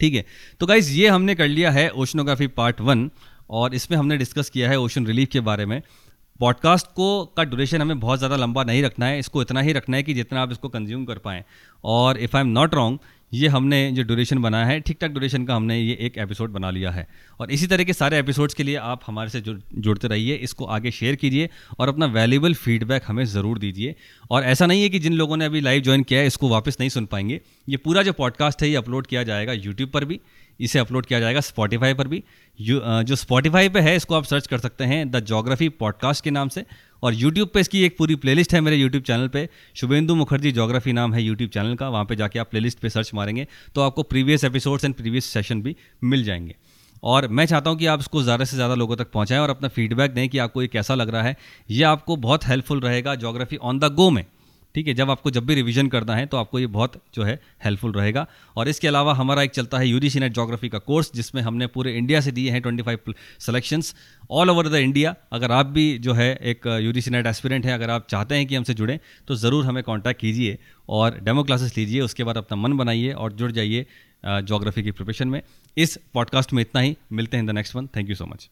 ठीक 0.00 0.14
है? 0.14 0.24
तो 0.60 0.66
गाइज़ 0.66 0.92
ये 0.92 1.08
हमने 1.08 1.34
कर 1.34 1.48
लिया 1.48 1.70
है 1.70 1.88
ओशनोग्राफी 1.90 2.46
पार्ट 2.54 2.80
वन 2.80 3.10
और 3.50 3.74
इसमें 3.74 3.98
हमने 3.98 4.16
डिस्कस 4.16 4.50
किया 4.50 4.70
है 4.70 4.78
ओशन 4.80 5.06
रिलीफ 5.06 5.28
के 5.28 5.40
बारे 5.42 5.66
में। 5.66 5.82
पॉडकास्ट 6.40 6.86
को 6.86 7.24
का 7.36 7.44
ड्यूरेशन 7.44 7.82
हमें 7.82 8.00
बहुत 8.00 8.18
ज़्यादा 8.18 8.36
लंबा 8.36 8.62
नहीं 8.64 8.82
रखना 8.82 9.06
है, 9.06 9.18
इसको 9.18 9.42
इतना 9.42 9.60
ही 9.60 9.72
रखना 9.72 9.96
है 9.96 10.02
कि 10.02 10.14
जितना 10.14 10.42
आप 10.42 10.52
इसको 10.52 10.68
कंज्यूम 10.68 11.04
कर 11.04 11.18
पाएँ। 11.18 11.42
और 11.84 12.18
if 12.18 12.36
I 12.36 12.42
am 12.42 12.48
not 12.48 12.74
wrong 12.74 12.98
ये 13.32 13.48
हमने 13.48 13.90
जो 13.92 14.02
ड्यूरेशन 14.02 14.38
बनाया 14.38 14.66
है 14.66 14.78
ठीक 14.80 14.98
ठाक 15.00 15.10
ड्यूरेशन 15.10 15.44
का 15.44 15.54
हमने 15.56 15.78
ये 15.78 15.96
एक 16.00 16.16
एपिसोड 16.18 16.50
बना 16.50 16.70
लिया 16.70 16.90
है। 16.90 17.06
और 17.40 17.50
इसी 17.52 17.66
तरह 17.66 17.84
के 17.84 17.92
सारे 17.92 18.18
एपिसोड्स 18.18 18.54
के 18.54 18.62
लिए 18.62 18.76
आप 18.76 19.00
हमारे 19.06 19.30
से 19.30 19.40
जुड़, 19.40 19.58
जुड़ते 19.74 20.08
रहिए, 20.08 20.34
इसको 20.36 20.64
आगे 20.66 20.90
शेयर 20.90 21.14
कीजिए 21.14 21.48
और 21.78 21.88
अपना 21.88 22.06
वैल्यूबल 22.08 22.54
फीडबैक 22.54 23.02
हमें 23.06 23.24
ज़रूर 23.26 23.58
दीजिए। 23.58 23.94
और 24.30 24.44
ऐसा 24.44 24.66
नहीं 24.66 24.82
है 24.82 24.88
कि 24.88 24.98
जिन 24.98 25.12
लोगों 25.12 25.36
ने 25.36 25.44
अभी 25.44 25.60
लाइव 25.60 25.82
ज्वाइन 25.82 26.02
किया 26.02 26.20
है, 26.20 26.26
इसको 26.26 26.48
वापस 26.48 26.76
नहीं 26.80 26.90
सुन 26.90 27.06
पाएँगे। 27.06 27.40
ये 27.68 27.76
पूरा 27.76 28.02
जो 28.02 28.12
पॉडकास्ट 28.14 28.62
है, 28.62 28.68
ये 28.68 28.76
अपलोड 28.76 29.06
किया 29.06 29.22
जाएगा 29.22 29.52
यूट्यूब 29.52 29.90
पर 29.90 30.04
भी, 30.04 30.20
इसे 30.60 30.78
अपलोड 30.78 31.06
किया 31.06 31.20
जाएगा 31.20 31.40
स्पॉटीफाई 31.42 31.94
पर 31.94 32.08
भी। 32.08 32.22
जो 32.58 33.16
स्पॉटिफाई 33.16 33.68
पे 33.68 33.80
है, 33.80 33.94
इसको 33.96 34.14
आप 34.14 34.24
सर्च 34.24 34.46
कर 34.46 34.58
सकते 34.58 34.84
हैं 34.84 35.10
द 35.10 35.20
जोग्राफी 35.22 35.68
पॉडकास्ट 35.70 36.24
के 36.24 36.30
नाम 36.30 36.48
से। 36.48 36.64
और 37.02 37.14
यूट्यूब 37.14 37.48
पे 37.48 37.60
इसकी 37.60 37.82
एक 37.84 37.96
पूरी 37.98 38.14
प्लेलिस्ट 38.16 38.54
है 38.54 38.60
मेरे 38.60 38.76
यूट्यूब 38.76 39.02
चैनल 39.04 39.28
पे। 39.28 39.48
शुभेंदु 39.76 40.14
मुखर्जी 40.14 40.52
जोग्राफी 40.52 40.92
नाम 40.92 41.14
है 41.14 41.22
यूट्यूब 41.22 41.50
चैनल 41.50 41.74
का। 41.74 41.88
वहाँ 41.88 42.04
पे 42.04 42.16
जाके 42.16 42.38
आप 42.38 42.50
प्लेलिस्ट 42.50 42.78
पे 42.78 42.88
सर्च 42.90 43.10
मारेंगे 43.14 43.46
तो 43.74 43.80
आपको 43.80 44.02
previous 44.04 44.44
episodes 44.44 44.84
and 44.84 44.94
previous 44.94 45.24
session 45.26 45.62
भी 45.62 45.76
मिल 46.04 46.24
जाएँगे। 46.24 46.54
और 47.02 47.28
मैं 47.28 47.44
चाहता 47.46 47.70
हूँ 47.70 47.78
कि 47.78 47.86
आप 47.86 48.00
इसको 48.00 48.22
ज़्यादा 48.22 48.44
से 48.44 48.56
ज़्यादा 48.56 48.74
लोगों 48.74 48.96
तक 48.96 49.10
पहुँचाएँ 49.12 49.40
और 49.40 49.50
अपना 49.50 49.68
फीडबैक 49.68 50.14
दें 50.14 50.28
कि 50.28 50.38
आपको 50.38 50.62
ये 50.62 50.68
कैसा 50.68 50.94
लग 50.94 51.10
रहा 51.10 51.22
है। 51.22 51.36
ये 51.70 51.82
आपको 51.84 52.16
बहुत 52.18 52.46
हेल्पफुल 52.46 52.80
रहेगा 52.80 53.14
जोग्राफी 53.16 53.56
ऑन 53.56 53.78
द 53.78 53.92
गो 53.94 54.10
में। 54.10 54.24
ठीक 54.74 54.88
है, 54.88 54.94
जब 54.94 55.10
आपको 55.10 55.30
जब 55.30 55.46
भी 55.46 55.54
रिवीजन 55.54 55.88
करना 55.88 56.14
है 56.16 56.26
तो 56.26 56.36
आपको 56.36 56.58
ये 56.58 56.66
बहुत 56.68 57.00
जो 57.14 57.22
है 57.22 57.38
हेल्पफुल 57.64 57.92
रहेगा। 57.92 58.26
और 58.56 58.68
इसके 58.68 58.88
अलावा 58.88 59.14
हमारा 59.14 59.42
एक 59.42 59.50
चलता 59.50 59.78
है 59.78 59.88
यूजीसी 59.88 60.20
नेट 60.20 60.32
जोग्राफी 60.32 60.68
का 60.68 60.78
कोर्स 60.80 61.10
जिसमें 61.14 61.40
हमने 61.42 61.66
पूरे 61.68 61.96
इंडिया 61.98 62.20
से 62.20 62.32
दिए 62.32 62.50
हैं 62.50 62.60
twenty 62.62 62.82
five 62.82 63.14
selections 63.40 63.94
all 64.30 64.50
over 64.50 64.68
the 64.68 64.74
India 64.76 65.14
अगर 65.32 65.52
आप 65.52 65.66
भी 65.68 65.86
जो 65.98 66.12
है 66.14 66.34
एक 66.44 66.66
यूजीसी 66.82 67.10
नेट 67.10 67.26
एस्पिरेंट 67.26 67.66
हैं, 67.66 67.74
अगर 67.74 67.90
आप 67.90 68.06
चाहते 68.10 68.34
हैं 68.34 68.46
कि 68.46 68.54
हमसे 68.54 68.74
जुड़ें 68.74 68.98
तो 69.28 69.34
ज़रूर 69.36 69.64
हमें 69.64 69.82
कॉन्टैक्ट 69.84 70.20
कीजिए 70.20 70.58
और 70.88 71.18
डेमो 71.20 71.42
क्लासेस 71.44 71.76
लीजिए, 71.76 72.00
उसके 72.00 72.24
बाद 72.24 72.36
अपना 72.36 72.56
मन 72.58 72.76
बनाइए 72.76 73.12
और 73.12 73.32
जुड़ 73.32 73.50
जाइए 73.52 73.86
जोग्राफी 74.24 74.82
की 74.82 74.90
प्रिपरेशन 74.90 75.28
में। 75.28 75.40
इस 75.76 75.98
पॉडकास्ट 76.14 76.52
में 76.52 76.60
इतना 76.62 76.80
ही। 76.80 76.96
मिलते 77.12 77.36
हैं 77.36 77.46
the 77.46 77.50
next 77.52 77.76
one 77.76 77.86
thank 77.96 78.08
you 78.08 78.14
so 78.14 78.26
much 78.26 78.48